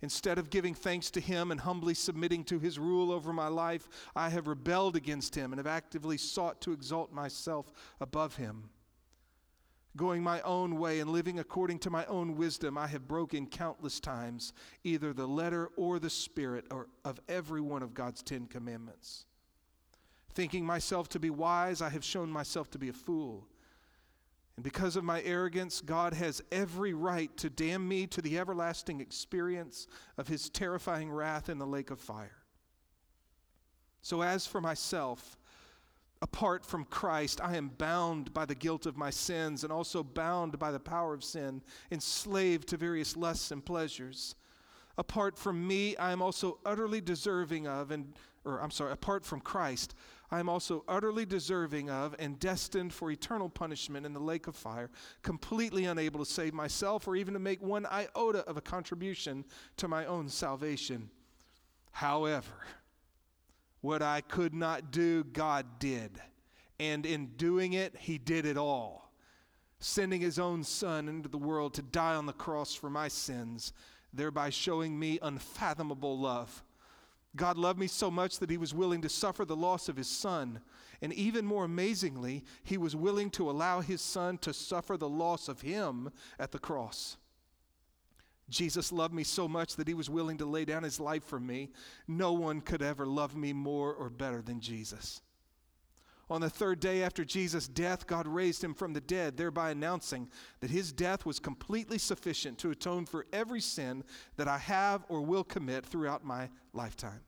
Instead 0.04 0.38
of 0.38 0.50
giving 0.50 0.74
thanks 0.74 1.10
to 1.10 1.22
Him 1.22 1.50
and 1.50 1.62
humbly 1.62 1.94
submitting 1.94 2.44
to 2.44 2.60
His 2.60 2.78
rule 2.78 3.10
over 3.10 3.32
my 3.32 3.48
life, 3.48 3.88
I 4.14 4.28
have 4.28 4.50
rebelled 4.50 4.98
against 4.98 5.34
Him 5.34 5.54
and 5.54 5.60
have 5.60 5.66
actively 5.66 6.18
sought 6.18 6.60
to 6.62 6.74
exalt 6.74 7.14
myself 7.14 7.72
above 8.02 8.36
Him. 8.36 8.70
Going 9.96 10.22
my 10.22 10.42
own 10.42 10.78
way 10.78 11.00
and 11.00 11.10
living 11.10 11.40
according 11.40 11.80
to 11.80 11.90
my 11.90 12.06
own 12.08 12.36
wisdom, 12.36 12.78
I 12.78 12.88
have 12.88 13.08
broken 13.08 13.48
countless 13.48 14.02
times 14.02 14.52
either 14.84 15.14
the 15.14 15.26
letter 15.26 15.70
or 15.78 16.00
the 16.00 16.10
spirit 16.10 16.66
or 16.70 16.90
of 17.06 17.22
every 17.30 17.62
one 17.62 17.82
of 17.82 17.94
God's 17.94 18.22
Ten 18.22 18.48
Commandments. 18.48 19.24
Thinking 20.34 20.66
myself 20.66 21.08
to 21.10 21.20
be 21.20 21.30
wise, 21.30 21.82
I 21.82 21.88
have 21.88 22.04
shown 22.04 22.30
myself 22.30 22.70
to 22.72 22.78
be 22.78 22.90
a 22.90 22.94
fool. 22.94 23.48
And 24.56 24.64
because 24.64 24.96
of 24.96 25.04
my 25.04 25.22
arrogance, 25.24 25.82
God 25.82 26.14
has 26.14 26.44
every 26.52 26.94
right 26.94 27.36
to 27.38 27.50
damn 27.50 27.88
me 27.88 28.06
to 28.08 28.22
the 28.22 28.38
everlasting 28.38 29.02
experience 29.02 29.88
of 30.18 30.28
his 30.28 30.50
terrifying 30.50 31.12
wrath 31.12 31.50
in 31.50 31.58
the 31.58 31.66
lake 31.66 31.90
of 31.90 32.00
fire. 32.00 32.38
So, 34.04 34.22
as 34.22 34.46
for 34.46 34.62
myself, 34.62 35.38
apart 36.22 36.66
from 36.66 36.86
Christ, 36.86 37.42
I 37.42 37.56
am 37.56 37.70
bound 37.70 38.34
by 38.34 38.46
the 38.46 38.54
guilt 38.54 38.86
of 38.86 38.98
my 38.98 39.10
sins 39.10 39.64
and 39.64 39.74
also 39.74 40.04
bound 40.04 40.60
by 40.60 40.72
the 40.72 40.80
power 40.80 41.14
of 41.14 41.24
sin, 41.24 41.62
enslaved 41.92 42.68
to 42.70 42.78
various 42.78 43.18
lusts 43.18 43.52
and 43.52 43.66
pleasures. 43.66 44.36
Apart 44.98 45.38
from 45.38 45.68
me, 45.68 45.98
I 45.98 46.12
am 46.12 46.22
also 46.22 46.60
utterly 46.66 47.02
deserving 47.02 47.68
of, 47.68 47.90
and, 47.90 48.14
or 48.46 48.62
I'm 48.62 48.72
sorry, 48.72 48.92
apart 48.92 49.26
from 49.26 49.40
Christ, 49.40 49.96
I 50.32 50.40
am 50.40 50.50
also 50.50 50.84
utterly 50.88 51.26
deserving 51.26 51.90
of 51.90 52.16
and 52.18 52.40
destined 52.40 52.94
for 52.94 53.12
eternal 53.12 53.50
punishment 53.50 54.06
in 54.06 54.14
the 54.14 54.20
lake 54.20 54.48
of 54.48 54.56
fire, 54.56 54.90
completely 55.22 55.86
unable 55.86 56.20
to 56.20 56.32
save 56.32 56.54
myself 56.54 57.08
or 57.08 57.16
even 57.16 57.34
to 57.34 57.40
make 57.40 57.62
one 57.62 57.86
iota 57.86 58.40
of 58.48 58.58
a 58.58 58.62
contribution 58.62 59.46
to 59.78 59.88
my 59.88 60.06
own 60.06 60.30
salvation. 60.30 61.10
However, 61.92 62.66
what 63.82 64.02
I 64.02 64.22
could 64.22 64.54
not 64.54 64.92
do, 64.92 65.24
God 65.24 65.66
did. 65.78 66.20
And 66.80 67.06
in 67.06 67.28
doing 67.38 67.74
it, 67.74 67.96
He 67.98 68.18
did 68.18 68.46
it 68.46 68.58
all, 68.58 69.12
sending 69.80 70.22
His 70.22 70.40
own 70.40 70.64
Son 70.64 71.08
into 71.08 71.30
the 71.30 71.38
world 71.38 71.74
to 71.76 71.82
die 71.82 72.16
on 72.16 72.26
the 72.26 72.34
cross 72.34 72.74
for 72.74 72.90
my 72.90 73.08
sins, 73.08 73.74
thereby 74.12 74.50
showing 74.50 74.98
me 74.98 75.20
unfathomable 75.22 76.18
love. 76.18 76.64
God 77.36 77.58
loved 77.58 77.80
me 77.80 77.88
so 77.88 78.12
much 78.12 78.40
that 78.40 78.50
he 78.50 78.58
was 78.58 78.74
willing 78.74 79.02
to 79.02 79.10
suffer 79.10 79.44
the 79.44 79.56
loss 79.56 79.90
of 79.90 79.98
his 79.98 80.08
son. 80.08 80.60
And 81.02 81.12
even 81.14 81.46
more 81.46 81.66
amazingly, 81.66 82.44
he 82.64 82.78
was 82.78 82.96
willing 82.96 83.30
to 83.32 83.50
allow 83.50 83.82
his 83.82 84.02
son 84.02 84.38
to 84.40 84.54
suffer 84.54 84.98
the 84.98 85.10
loss 85.10 85.48
of 85.48 85.62
him 85.62 86.12
at 86.40 86.52
the 86.52 86.60
cross. 86.60 87.18
Jesus 88.50 88.92
loved 88.92 89.14
me 89.14 89.24
so 89.24 89.48
much 89.48 89.76
that 89.78 89.88
he 89.88 89.94
was 89.94 90.10
willing 90.10 90.38
to 90.38 90.46
lay 90.46 90.64
down 90.64 90.84
his 90.84 91.00
life 91.00 91.24
for 91.24 91.40
me. 91.40 91.72
No 92.08 92.34
one 92.34 92.62
could 92.62 92.82
ever 92.82 93.06
love 93.06 93.36
me 93.36 93.52
more 93.52 93.94
or 93.94 94.10
better 94.10 94.42
than 94.42 94.60
Jesus. 94.60 95.22
On 96.30 96.42
the 96.42 96.50
third 96.50 96.80
day 96.80 97.04
after 97.04 97.26
Jesus' 97.26 97.68
death, 97.68 98.08
God 98.08 98.28
raised 98.28 98.64
him 98.64 98.74
from 98.74 98.94
the 98.94 99.02
dead, 99.02 99.36
thereby 99.36 99.72
announcing 99.72 100.30
that 100.62 100.72
his 100.72 100.92
death 100.92 101.26
was 101.26 101.38
completely 101.38 101.98
sufficient 101.98 102.58
to 102.60 102.72
atone 102.72 103.06
for 103.06 103.26
every 103.34 103.62
sin 103.62 104.04
that 104.38 104.48
I 104.48 104.58
have 104.58 105.04
or 105.10 105.22
will 105.22 105.44
commit 105.44 105.86
throughout 105.86 106.24
my 106.24 106.50
lifetime. 106.72 107.22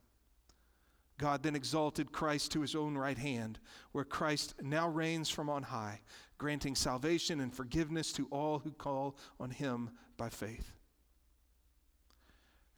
God 1.18 1.44
then 1.44 1.56
exalted 1.56 2.12
Christ 2.12 2.52
to 2.54 2.62
his 2.62 2.76
own 2.76 2.98
right 2.98 3.18
hand, 3.18 3.60
where 3.92 4.04
Christ 4.04 4.56
now 4.62 4.90
reigns 4.90 5.30
from 5.30 5.50
on 5.50 5.64
high, 5.64 6.02
granting 6.38 6.76
salvation 6.76 7.40
and 7.42 7.54
forgiveness 7.54 8.12
to 8.14 8.28
all 8.32 8.60
who 8.60 8.72
call 8.72 9.18
on 9.40 9.50
him 9.50 9.92
by 10.18 10.30
faith. 10.30 10.72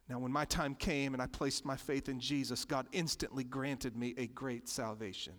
Now, 0.08 0.18
when 0.18 0.32
my 0.32 0.44
time 0.46 0.74
came 0.74 1.14
and 1.14 1.22
I 1.22 1.26
placed 1.26 1.64
my 1.64 1.76
faith 1.76 2.08
in 2.08 2.18
Jesus, 2.18 2.64
God 2.64 2.86
instantly 2.92 3.44
granted 3.44 3.96
me 3.96 4.14
a 4.16 4.26
great 4.26 4.68
salvation. 4.68 5.34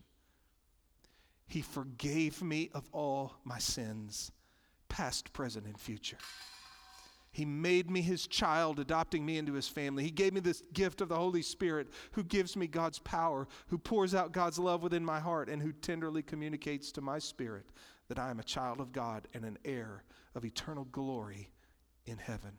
He 1.50 1.62
forgave 1.62 2.42
me 2.42 2.70
of 2.74 2.88
all 2.94 3.34
my 3.44 3.58
sins, 3.58 4.32
past, 4.88 5.34
present, 5.34 5.66
and 5.66 5.80
future. 5.80 6.18
He 7.32 7.44
made 7.44 7.90
me 7.90 8.02
his 8.02 8.28
child, 8.28 8.80
adopting 8.80 9.26
me 9.26 9.38
into 9.38 9.54
his 9.54 9.68
family. 9.68 10.04
He 10.04 10.12
gave 10.12 10.34
me 10.34 10.40
this 10.40 10.64
gift 10.74 11.02
of 11.02 11.10
the 11.10 11.16
Holy 11.16 11.42
Spirit, 11.42 11.90
who 12.12 12.24
gives 12.24 12.56
me 12.56 12.68
God's 12.68 13.00
power, 13.00 13.48
who 13.68 13.78
pours 13.78 14.16
out 14.16 14.32
God's 14.32 14.60
love 14.60 14.84
within 14.84 15.04
my 15.04 15.20
heart, 15.20 15.50
and 15.50 15.62
who 15.62 15.72
tenderly 15.72 16.22
communicates 16.22 16.92
to 16.94 17.02
my 17.02 17.20
spirit 17.20 17.66
that 18.08 18.20
I 18.20 18.30
am 18.30 18.40
a 18.40 18.44
child 18.44 18.80
of 18.80 18.92
God 18.92 19.28
and 19.34 19.44
an 19.44 19.58
heir 19.66 20.04
of 20.36 20.46
eternal 20.46 20.86
glory 20.86 21.52
in 22.06 22.18
heaven. 22.18 22.58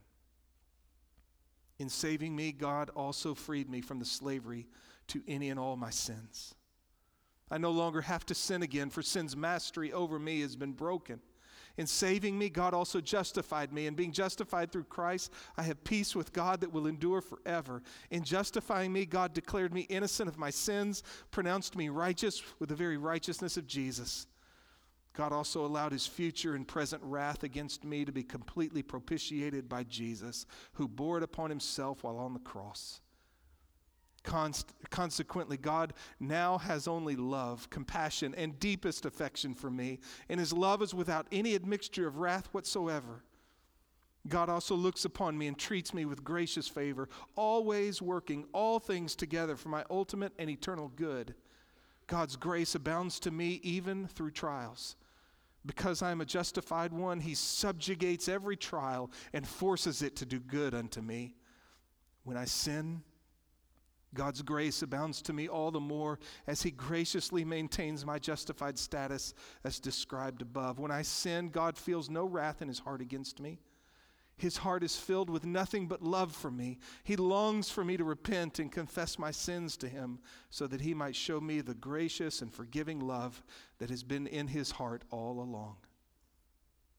In 1.79 1.89
saving 1.89 2.35
me, 2.35 2.53
God 2.53 2.91
also 2.91 3.35
freed 3.35 3.71
me 3.71 3.81
from 3.81 3.99
the 3.99 4.05
slavery 4.05 4.69
to 5.09 5.23
any 5.27 5.49
and 5.49 5.59
all 5.59 5.77
my 5.77 5.91
sins. 5.91 6.55
I 7.51 7.59
no 7.59 7.71
longer 7.71 8.03
have 8.03 8.25
to 8.27 8.35
sin 8.35 8.63
again, 8.63 8.91
for 8.91 9.03
sin's 9.03 9.37
mastery 9.37 9.93
over 9.93 10.19
me 10.19 10.41
has 10.41 10.57
been 10.57 10.73
broken. 10.73 11.21
In 11.77 11.87
saving 11.87 12.39
me, 12.39 12.49
God 12.49 12.75
also 12.75 13.01
justified 13.01 13.73
me. 13.73 13.87
And 13.87 13.97
being 13.97 14.13
justified 14.13 14.71
through 14.71 14.85
Christ, 14.85 15.33
I 15.57 15.63
have 15.63 15.83
peace 15.85 16.15
with 16.15 16.33
God 16.33 16.61
that 16.61 16.73
will 16.73 16.87
endure 16.87 17.21
forever. 17.21 17.83
In 18.11 18.23
justifying 18.23 18.93
me, 18.93 19.07
God 19.07 19.33
declared 19.33 19.73
me 19.73 19.83
innocent 19.83 20.29
of 20.29 20.39
my 20.39 20.51
sins, 20.51 21.03
pronounced 21.31 21.77
me 21.77 21.89
righteous 21.89 22.43
with 22.59 22.69
the 22.69 22.75
very 22.75 22.97
righteousness 22.97 23.57
of 23.57 23.67
Jesus. 23.67 24.27
God 25.13 25.33
also 25.33 25.65
allowed 25.65 25.93
his 25.93 26.07
future 26.07 26.55
and 26.55 26.67
present 26.67 27.03
wrath 27.03 27.43
against 27.43 27.85
me 27.85 28.05
to 28.05 28.13
be 28.13 28.23
completely 28.23 28.83
propitiated 28.83 29.69
by 29.69 29.85
Jesus, 29.85 30.47
who 30.75 30.87
bore 30.87 31.19
it 31.19 31.25
upon 31.25 31.51
himself 31.51 32.05
while 32.05 32.19
on 32.19 32.33
the 32.33 32.41
cross. 32.41 33.01
Const- 34.23 34.73
consequently, 34.91 35.57
God 35.57 35.95
now 36.19 36.59
has 36.59 36.87
only 36.87 37.17
love, 37.17 37.71
compassion, 37.71 38.35
and 38.35 38.59
deepest 38.61 39.07
affection 39.07 39.55
for 39.55 39.71
me, 39.71 39.99
and 40.29 40.39
his 40.39 40.53
love 40.53 40.83
is 40.83 40.93
without 40.93 41.27
any 41.33 41.55
admixture 41.55 42.07
of 42.07 42.19
wrath 42.19 42.49
whatsoever. 42.53 43.23
God 44.29 44.51
also 44.51 44.75
looks 44.75 45.07
upon 45.07 45.39
me 45.39 45.47
and 45.47 45.59
treats 45.59 45.95
me 45.95 46.05
with 46.05 46.23
gracious 46.23 46.69
favor, 46.69 47.09
always 47.37 48.03
working 48.03 48.45
all 48.53 48.79
things 48.79 49.15
together 49.15 49.57
for 49.57 49.71
my 49.71 49.85
ultimate 49.89 50.35
and 50.39 50.51
eternal 50.51 50.93
good. 50.95 51.35
God's 52.07 52.37
grace 52.37 52.75
abounds 52.75 53.19
to 53.21 53.31
me 53.31 53.61
even 53.63 54.07
through 54.09 54.33
trials. 54.33 54.97
Because 55.65 56.03
I 56.03 56.11
am 56.11 56.21
a 56.21 56.27
justified 56.27 56.93
one, 56.93 57.21
he 57.21 57.35
subjugates 57.35 58.29
every 58.29 58.57
trial 58.57 59.11
and 59.33 59.47
forces 59.47 60.03
it 60.03 60.17
to 60.17 60.27
do 60.27 60.41
good 60.41 60.75
unto 60.75 61.01
me. 61.01 61.35
When 62.25 62.37
I 62.37 62.47
sin, 62.47 63.03
God's 64.15 64.43
grace 64.43 64.83
abounds 64.83 65.23
to 65.23 65.33
me 65.33 65.49
all 65.49 65.71
the 65.71 65.81
more 65.81 66.19
as 66.47 66.63
He 66.63 66.71
graciously 66.71 67.45
maintains 67.45 68.05
my 68.05 68.19
justified 68.19 68.79
status 68.79 69.35
as 69.65 69.79
described 69.79 70.43
above. 70.43 70.79
When 70.79 70.91
I 70.91 71.03
sin, 71.03 71.51
God 71.51 71.77
feels 71.77 72.11
no 72.11 72.25
wrath 72.25 72.63
in 72.63 72.69
His 72.69 72.81
heart 72.81 73.01
against 73.01 73.41
me. 73.41 73.61
His 74.41 74.57
heart 74.57 74.83
is 74.83 74.97
filled 74.97 75.29
with 75.29 75.45
nothing 75.45 75.87
but 75.87 76.03
love 76.03 76.35
for 76.35 76.51
me. 76.51 76.79
He 77.05 77.15
longs 77.15 77.71
for 77.71 77.85
me 77.85 77.99
to 77.99 78.05
repent 78.05 78.59
and 78.59 78.73
confess 78.73 79.19
my 79.19 79.31
sins 79.31 79.77
to 79.77 79.89
him 79.89 80.19
so 80.49 80.67
that 80.67 80.81
he 80.81 80.95
might 80.95 81.15
show 81.15 81.43
me 81.43 81.61
the 81.61 81.75
gracious 81.75 82.41
and 82.41 82.51
forgiving 82.51 83.01
love 83.01 83.43
that 83.79 83.91
has 83.91 84.03
been 84.03 84.27
in 84.27 84.49
his 84.49 84.71
heart 84.71 85.03
all 85.11 85.43
along. 85.43 85.77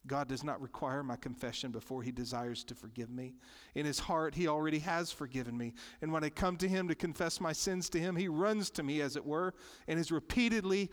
God 0.07 0.27
does 0.27 0.43
not 0.43 0.61
require 0.61 1.03
my 1.03 1.15
confession 1.15 1.71
before 1.71 2.01
he 2.01 2.11
desires 2.11 2.63
to 2.65 2.75
forgive 2.75 3.09
me. 3.09 3.35
In 3.75 3.85
his 3.85 3.99
heart, 3.99 4.33
he 4.33 4.47
already 4.47 4.79
has 4.79 5.11
forgiven 5.11 5.57
me. 5.57 5.73
And 6.01 6.11
when 6.11 6.23
I 6.23 6.29
come 6.29 6.57
to 6.57 6.67
him 6.67 6.87
to 6.87 6.95
confess 6.95 7.39
my 7.39 7.53
sins 7.53 7.89
to 7.91 7.99
him, 7.99 8.15
he 8.15 8.27
runs 8.27 8.71
to 8.71 8.83
me, 8.83 9.01
as 9.01 9.15
it 9.15 9.25
were, 9.25 9.53
and 9.87 9.99
is 9.99 10.11
repeatedly 10.11 10.89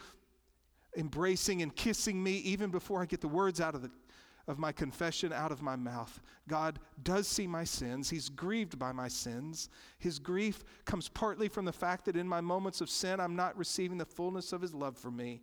embracing 0.96 1.62
and 1.62 1.74
kissing 1.74 2.22
me 2.22 2.32
even 2.38 2.70
before 2.70 3.00
I 3.02 3.06
get 3.06 3.20
the 3.20 3.28
words 3.28 3.60
out 3.60 3.74
of 3.74 3.82
the 3.82 3.90
of 4.48 4.58
my 4.58 4.72
confession 4.72 5.30
out 5.30 5.52
of 5.52 5.60
my 5.60 5.76
mouth. 5.76 6.20
God 6.48 6.78
does 7.02 7.28
see 7.28 7.46
my 7.46 7.64
sins. 7.64 8.08
He's 8.08 8.30
grieved 8.30 8.78
by 8.78 8.92
my 8.92 9.06
sins. 9.06 9.68
His 9.98 10.18
grief 10.18 10.64
comes 10.86 11.10
partly 11.10 11.48
from 11.48 11.66
the 11.66 11.72
fact 11.72 12.06
that 12.06 12.16
in 12.16 12.26
my 12.26 12.40
moments 12.40 12.80
of 12.80 12.88
sin, 12.88 13.20
I'm 13.20 13.36
not 13.36 13.58
receiving 13.58 13.98
the 13.98 14.06
fullness 14.06 14.54
of 14.54 14.62
His 14.62 14.74
love 14.74 14.96
for 14.96 15.10
me. 15.10 15.42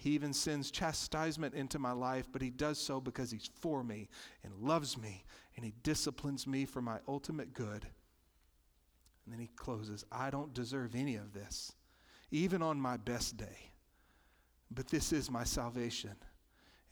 He 0.00 0.12
even 0.12 0.32
sends 0.32 0.70
chastisement 0.70 1.54
into 1.54 1.78
my 1.78 1.92
life, 1.92 2.26
but 2.32 2.40
He 2.40 2.48
does 2.48 2.78
so 2.78 3.02
because 3.02 3.30
He's 3.30 3.50
for 3.60 3.84
me 3.84 4.08
and 4.42 4.54
loves 4.54 4.96
me, 4.96 5.24
and 5.56 5.64
He 5.64 5.74
disciplines 5.82 6.46
me 6.46 6.64
for 6.64 6.80
my 6.80 7.00
ultimate 7.06 7.52
good. 7.52 7.84
And 9.26 9.34
then 9.34 9.40
He 9.40 9.50
closes 9.56 10.06
I 10.10 10.30
don't 10.30 10.54
deserve 10.54 10.94
any 10.94 11.16
of 11.16 11.34
this, 11.34 11.72
even 12.30 12.62
on 12.62 12.80
my 12.80 12.96
best 12.96 13.36
day. 13.36 13.72
But 14.70 14.88
this 14.88 15.12
is 15.12 15.30
my 15.30 15.44
salvation 15.44 16.16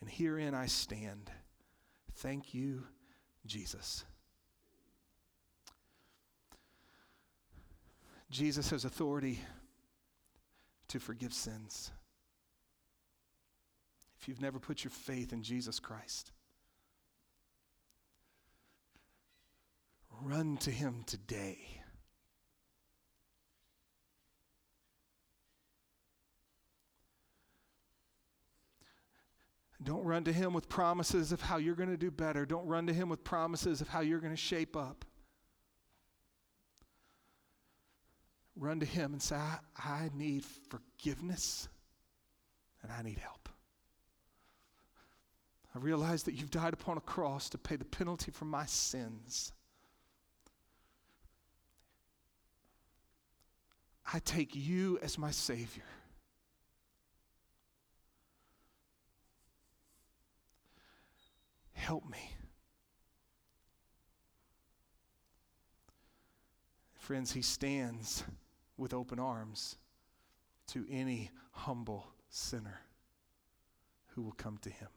and 0.03 0.11
herein 0.11 0.55
I 0.55 0.67
stand. 0.67 1.31
Thank 2.17 2.53
you, 2.53 2.85
Jesus. 3.47 4.05
Jesus 8.31 8.69
has 8.69 8.85
authority 8.85 9.41
to 10.89 11.01
forgive 11.01 11.33
sins. 11.33 11.91
If 14.21 14.29
you've 14.29 14.41
never 14.41 14.59
put 14.59 14.85
your 14.85 14.91
faith 14.91 15.33
in 15.33 15.43
Jesus 15.43 15.79
Christ, 15.79 16.33
run 20.23 20.57
to 20.59 20.71
him 20.71 21.05
today. 21.07 21.59
Don't 29.83 30.05
run 30.05 30.25
to 30.25 30.33
him 30.33 30.53
with 30.53 30.69
promises 30.69 31.31
of 31.31 31.41
how 31.41 31.59
you're 31.59 31.77
going 31.77 31.89
to 31.89 31.97
do 31.97 32.11
better. 32.11 32.45
Don't 32.45 32.67
run 32.67 32.89
to 32.89 32.93
him 32.93 33.09
with 33.09 33.23
promises 33.23 33.81
of 33.81 33.89
how 33.89 34.01
you're 34.01 34.19
going 34.19 34.35
to 34.35 34.37
shape 34.37 34.77
up. 34.77 35.05
Run 38.57 38.81
to 38.81 38.87
him 38.87 39.13
and 39.13 39.23
say, 39.23 39.37
I, 39.37 39.59
I 39.77 40.11
need 40.15 40.45
forgiveness 40.45 41.69
and 42.83 42.91
I 42.91 43.03
need 43.03 43.19
help. 43.19 43.48
I 45.79 45.81
realize 45.81 46.25
that 46.25 46.35
you've 46.35 46.51
died 46.51 46.73
upon 46.73 46.97
a 46.97 47.01
cross 47.01 47.49
to 47.51 47.59
pay 47.59 47.77
the 47.77 47.85
penalty 47.85 48.33
for 48.33 48.47
my 48.47 48.67
sins. 48.67 49.53
I 54.13 54.19
take 54.19 54.57
you 54.57 54.99
as 55.03 55.17
my 55.17 55.31
Savior. 55.31 55.85
Help 61.75 62.11
me. 62.11 62.33
Friends, 66.97 67.31
he 67.31 67.43
stands 67.43 68.25
with 68.77 68.93
open 68.93 69.21
arms 69.21 69.77
to 70.73 70.85
any 70.91 71.31
humble 71.53 72.09
sinner 72.31 72.81
who 74.09 74.23
will 74.23 74.33
come 74.33 74.59
to 74.63 74.71
him. 74.71 74.89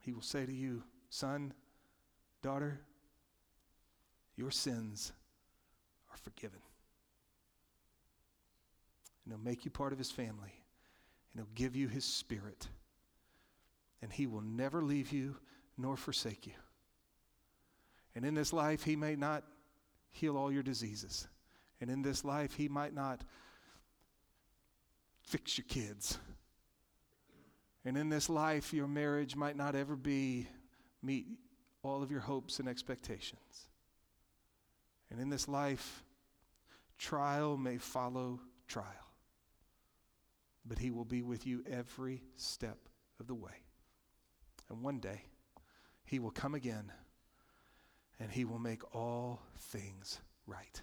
He 0.00 0.12
will 0.12 0.22
say 0.22 0.46
to 0.46 0.52
you, 0.52 0.82
Son, 1.08 1.52
daughter, 2.42 2.80
your 4.36 4.50
sins 4.50 5.12
are 6.10 6.16
forgiven. 6.16 6.60
And 9.24 9.34
he'll 9.34 9.44
make 9.44 9.64
you 9.64 9.70
part 9.70 9.92
of 9.92 9.98
his 9.98 10.10
family, 10.10 10.52
and 11.32 11.42
he'll 11.42 11.54
give 11.54 11.76
you 11.76 11.88
his 11.88 12.04
spirit 12.04 12.68
and 14.02 14.12
He 14.12 14.26
will 14.26 14.40
never 14.40 14.82
leave 14.82 15.12
you 15.12 15.36
nor 15.76 15.96
forsake 15.96 16.46
you. 16.46 16.54
And 18.14 18.24
in 18.24 18.34
this 18.34 18.52
life, 18.52 18.84
He 18.84 18.96
may 18.96 19.16
not 19.16 19.44
heal 20.10 20.36
all 20.36 20.50
your 20.50 20.62
diseases. 20.62 21.28
And 21.80 21.90
in 21.90 22.02
this 22.02 22.24
life, 22.24 22.54
He 22.54 22.68
might 22.68 22.94
not 22.94 23.20
fix 25.22 25.58
your 25.58 25.66
kids. 25.66 26.18
And 27.84 27.96
in 27.96 28.08
this 28.08 28.28
life, 28.28 28.72
your 28.72 28.86
marriage 28.86 29.36
might 29.36 29.56
not 29.56 29.74
ever 29.74 29.96
be 29.96 30.46
meet 31.02 31.26
all 31.82 32.02
of 32.02 32.10
your 32.10 32.20
hopes 32.20 32.58
and 32.58 32.68
expectations. 32.68 33.68
And 35.10 35.20
in 35.20 35.30
this 35.30 35.48
life, 35.48 36.04
trial 36.98 37.56
may 37.56 37.78
follow 37.78 38.40
trial. 38.68 38.86
But 40.66 40.78
He 40.78 40.90
will 40.90 41.06
be 41.06 41.22
with 41.22 41.46
you 41.46 41.64
every 41.68 42.22
step 42.36 42.78
of 43.18 43.26
the 43.26 43.34
way. 43.34 43.64
And 44.68 44.82
one 44.82 45.00
day, 45.00 45.24
he 46.10 46.18
will 46.18 46.32
come 46.32 46.56
again 46.56 46.90
and 48.18 48.32
he 48.32 48.44
will 48.44 48.58
make 48.58 48.82
all 48.92 49.42
things 49.56 50.18
right. 50.44 50.82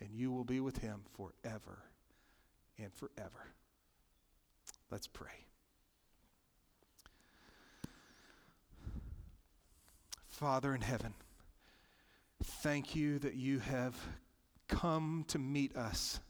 And 0.00 0.14
you 0.14 0.30
will 0.30 0.44
be 0.44 0.60
with 0.60 0.78
him 0.78 1.00
forever 1.16 1.82
and 2.78 2.94
forever. 2.94 3.52
Let's 4.92 5.08
pray. 5.08 5.47
Father 10.38 10.72
in 10.72 10.82
heaven, 10.82 11.14
Thank 12.44 12.94
you 12.94 13.18
that 13.18 13.34
you 13.34 13.58
have 13.58 13.96
come 14.68 15.24
to 15.26 15.36
meet 15.36 15.74
us 15.74 16.20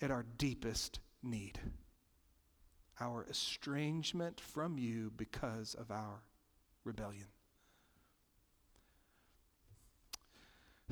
at 0.00 0.12
our 0.12 0.24
deepest 0.38 1.00
need 1.24 1.58
our 3.00 3.26
estrangement 3.28 4.40
from 4.40 4.78
you 4.78 5.10
because 5.16 5.74
of 5.74 5.90
our 5.90 6.22
rebellion. 6.84 7.26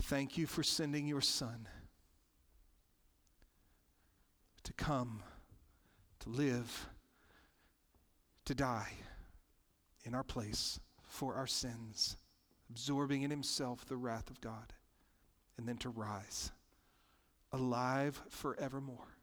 Thank 0.03 0.37
you 0.37 0.49
for 0.49 0.65
sending 0.65 1.07
your 1.07 1.21
Son 1.21 1.69
to 4.65 4.73
come, 4.73 5.23
to 6.19 6.31
live, 6.31 6.89
to 8.45 8.57
die 8.57 8.93
in 10.03 10.17
our 10.17 10.25
place 10.25 10.81
for 11.15 11.37
our 11.37 11.47
sins, 11.47 12.17
absorbing 12.75 13.23
in 13.23 13.31
himself 13.31 13.85
the 13.87 13.97
wrath 13.97 14.29
of 14.31 14.41
God, 14.41 14.73
and 15.57 15.69
then 15.69 15.77
to 15.77 15.89
rise, 15.89 16.51
alive 17.53 18.21
forevermore, 18.29 19.17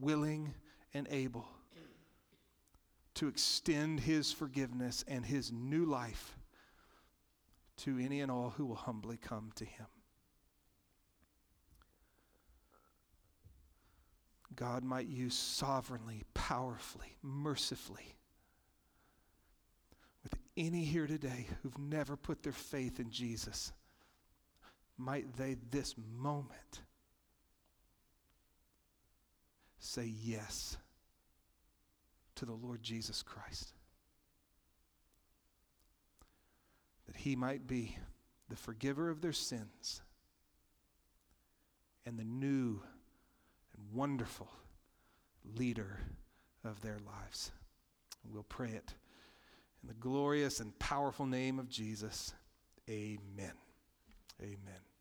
willing 0.00 0.54
and 0.94 1.06
able 1.10 1.46
to 3.12 3.28
extend 3.28 4.00
his 4.00 4.32
forgiveness 4.32 5.04
and 5.06 5.26
his 5.26 5.52
new 5.52 5.84
life 5.84 6.38
to 7.76 7.98
any 7.98 8.22
and 8.22 8.32
all 8.32 8.54
who 8.56 8.64
will 8.64 8.74
humbly 8.74 9.18
come 9.18 9.50
to 9.54 9.66
him. 9.66 9.86
God 14.56 14.84
might 14.84 15.06
use 15.06 15.36
sovereignly, 15.36 16.22
powerfully, 16.32 17.18
mercifully 17.22 18.16
any 20.56 20.84
here 20.84 21.06
today 21.06 21.46
who've 21.62 21.78
never 21.78 22.16
put 22.16 22.42
their 22.42 22.52
faith 22.52 23.00
in 23.00 23.10
Jesus. 23.10 23.72
Might 24.96 25.36
they 25.36 25.56
this 25.70 25.94
moment 26.18 26.82
say 29.78 30.10
yes 30.22 30.76
to 32.36 32.44
the 32.44 32.52
Lord 32.52 32.82
Jesus 32.82 33.22
Christ. 33.22 33.72
That 37.06 37.16
he 37.16 37.36
might 37.36 37.66
be 37.66 37.96
the 38.48 38.56
forgiver 38.56 39.10
of 39.10 39.20
their 39.20 39.32
sins 39.32 40.00
and 42.06 42.18
the 42.18 42.24
new 42.24 42.80
and 43.76 43.92
wonderful 43.92 44.48
leader 45.56 46.00
of 46.64 46.80
their 46.80 46.98
lives. 47.04 47.50
We'll 48.24 48.44
pray 48.44 48.70
it 48.70 48.94
in 49.84 49.88
the 49.88 49.94
glorious 50.00 50.60
and 50.60 50.78
powerful 50.78 51.26
name 51.26 51.58
of 51.58 51.68
Jesus. 51.68 52.32
Amen. 52.88 53.52
Amen. 54.40 54.93